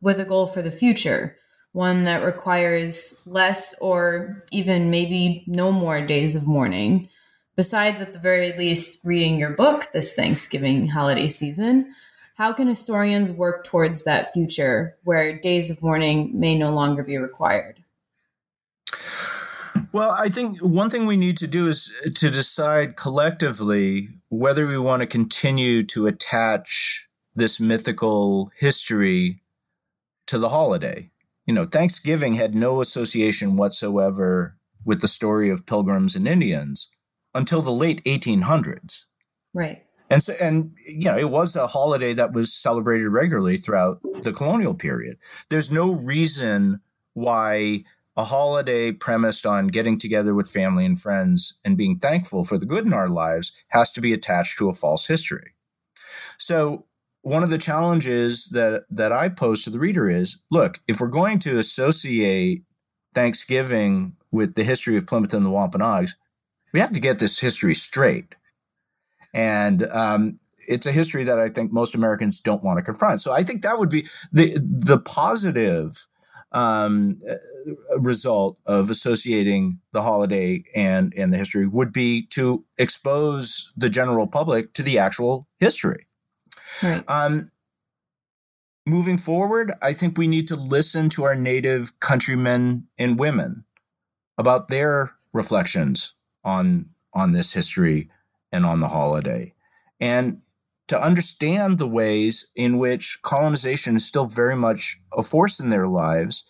with 0.00 0.18
a 0.18 0.24
goal 0.24 0.46
for 0.46 0.60
the 0.60 0.70
future, 0.70 1.36
one 1.72 2.02
that 2.02 2.24
requires 2.24 3.22
less 3.24 3.74
or 3.80 4.44
even 4.50 4.90
maybe 4.90 5.44
no 5.46 5.72
more 5.72 6.04
days 6.04 6.34
of 6.34 6.46
mourning. 6.46 7.08
Besides, 7.54 8.00
at 8.00 8.14
the 8.14 8.18
very 8.18 8.56
least, 8.56 9.04
reading 9.04 9.38
your 9.38 9.50
book 9.50 9.88
this 9.92 10.14
Thanksgiving 10.14 10.88
holiday 10.88 11.28
season, 11.28 11.92
how 12.36 12.52
can 12.52 12.66
historians 12.66 13.30
work 13.30 13.64
towards 13.64 14.04
that 14.04 14.32
future 14.32 14.96
where 15.04 15.38
days 15.38 15.68
of 15.68 15.82
mourning 15.82 16.38
may 16.38 16.56
no 16.56 16.72
longer 16.72 17.02
be 17.02 17.18
required? 17.18 17.80
Well, 19.92 20.12
I 20.12 20.30
think 20.30 20.60
one 20.60 20.88
thing 20.88 21.04
we 21.04 21.18
need 21.18 21.36
to 21.38 21.46
do 21.46 21.68
is 21.68 21.92
to 22.14 22.30
decide 22.30 22.96
collectively 22.96 24.08
whether 24.30 24.66
we 24.66 24.78
want 24.78 25.02
to 25.02 25.06
continue 25.06 25.82
to 25.84 26.06
attach 26.06 27.08
this 27.34 27.60
mythical 27.60 28.50
history 28.56 29.42
to 30.26 30.38
the 30.38 30.48
holiday. 30.48 31.10
You 31.44 31.52
know, 31.52 31.66
Thanksgiving 31.66 32.34
had 32.34 32.54
no 32.54 32.80
association 32.80 33.56
whatsoever 33.58 34.56
with 34.86 35.02
the 35.02 35.08
story 35.08 35.50
of 35.50 35.66
pilgrims 35.66 36.16
and 36.16 36.26
Indians 36.26 36.88
until 37.34 37.62
the 37.62 37.72
late 37.72 38.02
1800s. 38.04 39.06
Right. 39.54 39.84
And 40.10 40.22
so, 40.22 40.34
and 40.40 40.72
you 40.86 41.04
know, 41.04 41.16
it 41.16 41.30
was 41.30 41.56
a 41.56 41.66
holiday 41.66 42.12
that 42.12 42.32
was 42.32 42.52
celebrated 42.52 43.08
regularly 43.08 43.56
throughout 43.56 44.00
the 44.22 44.32
colonial 44.32 44.74
period. 44.74 45.16
There's 45.48 45.70
no 45.70 45.92
reason 45.92 46.80
why 47.14 47.84
a 48.16 48.24
holiday 48.24 48.92
premised 48.92 49.46
on 49.46 49.68
getting 49.68 49.96
together 49.98 50.34
with 50.34 50.50
family 50.50 50.84
and 50.84 51.00
friends 51.00 51.58
and 51.64 51.78
being 51.78 51.98
thankful 51.98 52.44
for 52.44 52.58
the 52.58 52.66
good 52.66 52.84
in 52.84 52.92
our 52.92 53.08
lives 53.08 53.52
has 53.68 53.90
to 53.92 54.02
be 54.02 54.12
attached 54.12 54.58
to 54.58 54.68
a 54.68 54.74
false 54.74 55.06
history. 55.06 55.54
So, 56.38 56.86
one 57.22 57.44
of 57.44 57.50
the 57.50 57.58
challenges 57.58 58.48
that 58.48 58.84
that 58.90 59.12
I 59.12 59.28
pose 59.28 59.62
to 59.64 59.70
the 59.70 59.78
reader 59.78 60.08
is, 60.08 60.42
look, 60.50 60.80
if 60.88 61.00
we're 61.00 61.06
going 61.08 61.38
to 61.40 61.58
associate 61.58 62.64
Thanksgiving 63.14 64.16
with 64.30 64.56
the 64.56 64.64
history 64.64 64.96
of 64.96 65.06
Plymouth 65.06 65.32
and 65.32 65.46
the 65.46 65.50
Wampanoags, 65.50 66.16
we 66.72 66.80
have 66.80 66.92
to 66.92 67.00
get 67.00 67.18
this 67.18 67.38
history 67.38 67.74
straight. 67.74 68.34
And 69.34 69.84
um, 69.84 70.38
it's 70.68 70.86
a 70.86 70.92
history 70.92 71.24
that 71.24 71.38
I 71.38 71.48
think 71.48 71.72
most 71.72 71.94
Americans 71.94 72.40
don't 72.40 72.62
want 72.62 72.78
to 72.78 72.82
confront. 72.82 73.20
So 73.20 73.32
I 73.32 73.42
think 73.42 73.62
that 73.62 73.78
would 73.78 73.90
be 73.90 74.06
the 74.32 74.58
the 74.58 74.98
positive 74.98 76.06
um, 76.52 77.18
result 77.98 78.58
of 78.66 78.90
associating 78.90 79.80
the 79.92 80.02
holiday 80.02 80.64
and 80.74 81.12
and 81.16 81.32
the 81.32 81.38
history 81.38 81.66
would 81.66 81.92
be 81.92 82.26
to 82.30 82.64
expose 82.78 83.72
the 83.76 83.88
general 83.88 84.26
public 84.26 84.74
to 84.74 84.82
the 84.82 84.98
actual 84.98 85.48
history. 85.58 86.06
Right. 86.82 87.04
Um, 87.08 87.50
moving 88.86 89.18
forward, 89.18 89.72
I 89.80 89.92
think 89.92 90.18
we 90.18 90.26
need 90.26 90.48
to 90.48 90.56
listen 90.56 91.08
to 91.10 91.24
our 91.24 91.34
native 91.34 91.98
countrymen 92.00 92.88
and 92.98 93.18
women 93.18 93.64
about 94.38 94.68
their 94.68 95.14
reflections 95.32 96.14
on 96.44 96.90
on 97.14 97.32
this 97.32 97.52
history 97.52 98.10
and 98.50 98.64
on 98.64 98.80
the 98.80 98.88
holiday, 98.88 99.54
and 100.00 100.42
to 100.88 101.02
understand 101.02 101.78
the 101.78 101.88
ways 101.88 102.50
in 102.54 102.76
which 102.78 103.20
colonization 103.22 103.96
is 103.96 104.04
still 104.04 104.26
very 104.26 104.56
much 104.56 105.00
a 105.16 105.22
force 105.22 105.58
in 105.58 105.70
their 105.70 105.86
lives, 105.86 106.44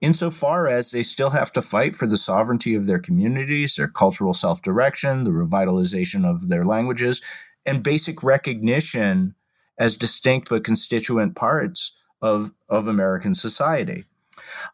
insofar 0.00 0.66
as 0.66 0.90
they 0.90 1.02
still 1.02 1.30
have 1.30 1.52
to 1.52 1.62
fight 1.62 1.94
for 1.94 2.06
the 2.06 2.16
sovereignty 2.16 2.74
of 2.74 2.86
their 2.86 2.98
communities, 2.98 3.76
their 3.76 3.88
cultural 3.88 4.34
self 4.34 4.60
direction, 4.62 5.24
the 5.24 5.30
revitalization 5.30 6.28
of 6.28 6.48
their 6.48 6.64
languages, 6.64 7.22
and 7.64 7.82
basic 7.82 8.22
recognition 8.22 9.34
as 9.78 9.96
distinct 9.96 10.48
but 10.48 10.64
constituent 10.64 11.34
parts 11.36 11.92
of, 12.20 12.52
of 12.68 12.86
American 12.86 13.34
society. 13.34 14.04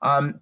Um, 0.02 0.40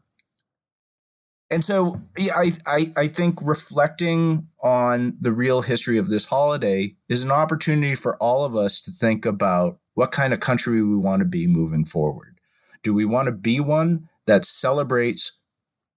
and 1.51 1.65
so 1.65 2.01
yeah, 2.17 2.35
I, 2.37 2.53
I, 2.67 2.93
I 2.97 3.09
think 3.09 3.39
reflecting 3.43 4.49
on 4.63 5.17
the 5.21 5.33
real 5.33 5.63
history 5.63 5.97
of 5.99 6.09
this 6.09 6.27
holiday 6.27 6.95
is 7.09 7.23
an 7.23 7.31
opportunity 7.31 7.95
for 7.95 8.17
all 8.17 8.45
of 8.45 8.55
us 8.55 8.81
to 8.83 8.91
think 8.91 9.25
about 9.25 9.79
what 9.95 10.11
kind 10.11 10.35
of 10.35 10.41
country 10.41 10.83
we 10.83 10.97
want 10.97 11.21
to 11.21 11.27
be 11.27 11.47
moving 11.47 11.85
forward. 11.85 12.39
Do 12.83 12.93
we 12.93 13.05
want 13.05 13.27
to 13.27 13.33
be 13.33 13.61
one 13.61 14.09
that 14.27 14.45
celebrates 14.45 15.33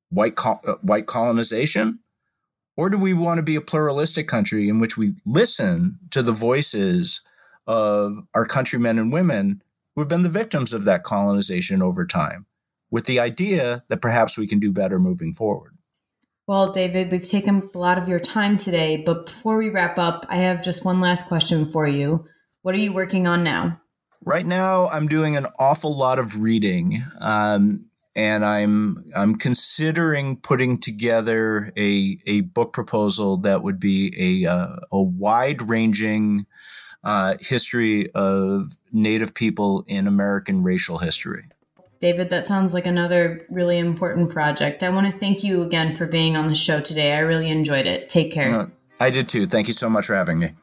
white 0.10 0.36
co- 0.36 0.62
uh, 0.66 0.76
white 0.82 1.06
colonization, 1.06 2.00
or 2.78 2.90
do 2.90 2.98
we 2.98 3.14
want 3.14 3.38
to 3.38 3.44
be 3.44 3.56
a 3.56 3.62
pluralistic 3.62 4.28
country 4.28 4.70
in 4.70 4.80
which 4.80 4.98
we 4.98 5.16
listen 5.26 6.00
to 6.12 6.24
the 6.24 6.32
voices 6.32 7.22
of 7.68 8.20
our 8.34 8.46
countrymen 8.46 8.98
and 8.98 9.12
women 9.12 9.62
who 9.96 10.02
have 10.02 10.08
been 10.08 10.22
the 10.22 10.30
victims 10.30 10.72
of 10.72 10.86
that 10.86 11.04
colonization 11.04 11.82
over 11.82 12.06
time? 12.06 12.46
With 12.92 13.06
the 13.06 13.20
idea 13.20 13.84
that 13.88 14.02
perhaps 14.02 14.38
we 14.38 14.46
can 14.46 14.60
do 14.60 14.72
better 14.72 15.00
moving 15.00 15.34
forward. 15.34 15.76
Well, 16.48 16.72
David, 16.72 17.12
we've 17.12 17.28
taken 17.28 17.70
a 17.74 17.78
lot 17.78 17.98
of 17.98 18.10
your 18.10 18.20
time 18.20 18.58
today, 18.58 18.98
but 18.98 19.28
before 19.28 19.58
we 19.58 19.70
wrap 19.70 19.98
up, 19.98 20.26
I 20.30 20.38
have 20.38 20.64
just 20.64 20.84
one 20.84 21.00
last 21.00 21.28
question 21.28 21.72
for 21.72 21.88
you. 21.88 22.26
What 22.62 22.76
are 22.76 22.80
you 22.80 22.92
working 22.92 23.26
on 23.26 23.44
now? 23.44 23.80
Right 24.24 24.46
now, 24.46 24.88
I'm 24.90 25.08
doing 25.08 25.36
an 25.38 25.48
awful 25.58 25.96
lot 25.98 26.20
of 26.20 26.42
reading, 26.42 27.04
um, 27.20 27.86
and 28.16 28.46
I'm 28.46 29.10
I'm 29.16 29.36
considering 29.36 30.36
putting 30.36 30.78
together 30.78 31.72
a 31.76 32.20
a 32.28 32.42
book 32.42 32.74
proposal 32.74 33.38
that 33.38 33.64
would 33.64 33.80
be 33.80 34.44
a 34.46 34.52
uh, 34.52 34.76
a 34.92 35.02
wide 35.02 35.68
ranging 35.68 36.46
uh, 37.04 37.38
history 37.40 38.12
of 38.12 38.78
Native 38.92 39.34
people 39.34 39.86
in 39.88 40.06
American 40.06 40.62
racial 40.62 41.00
history. 41.00 41.46
David, 42.02 42.32
that 42.32 42.48
sounds 42.48 42.74
like 42.74 42.88
another 42.88 43.46
really 43.52 43.78
important 43.78 44.32
project. 44.32 44.82
I 44.82 44.90
want 44.90 45.06
to 45.06 45.18
thank 45.18 45.44
you 45.44 45.62
again 45.62 45.94
for 45.94 46.08
being 46.08 46.36
on 46.36 46.50
the 46.50 46.56
show 46.56 46.82
today. 46.82 47.14
I 47.14 47.20
really 47.20 47.48
enjoyed 47.48 47.86
it. 47.86 48.10
Take 48.10 48.32
care. 48.32 48.52
Uh, 48.52 48.68
I 49.00 49.12
did 49.12 49.30
too. 49.30 49.46
Thank 49.46 49.68
you 49.68 49.74
so 49.74 49.88
much 49.88 50.08
for 50.08 50.16
having 50.16 50.40
me. 50.40 50.54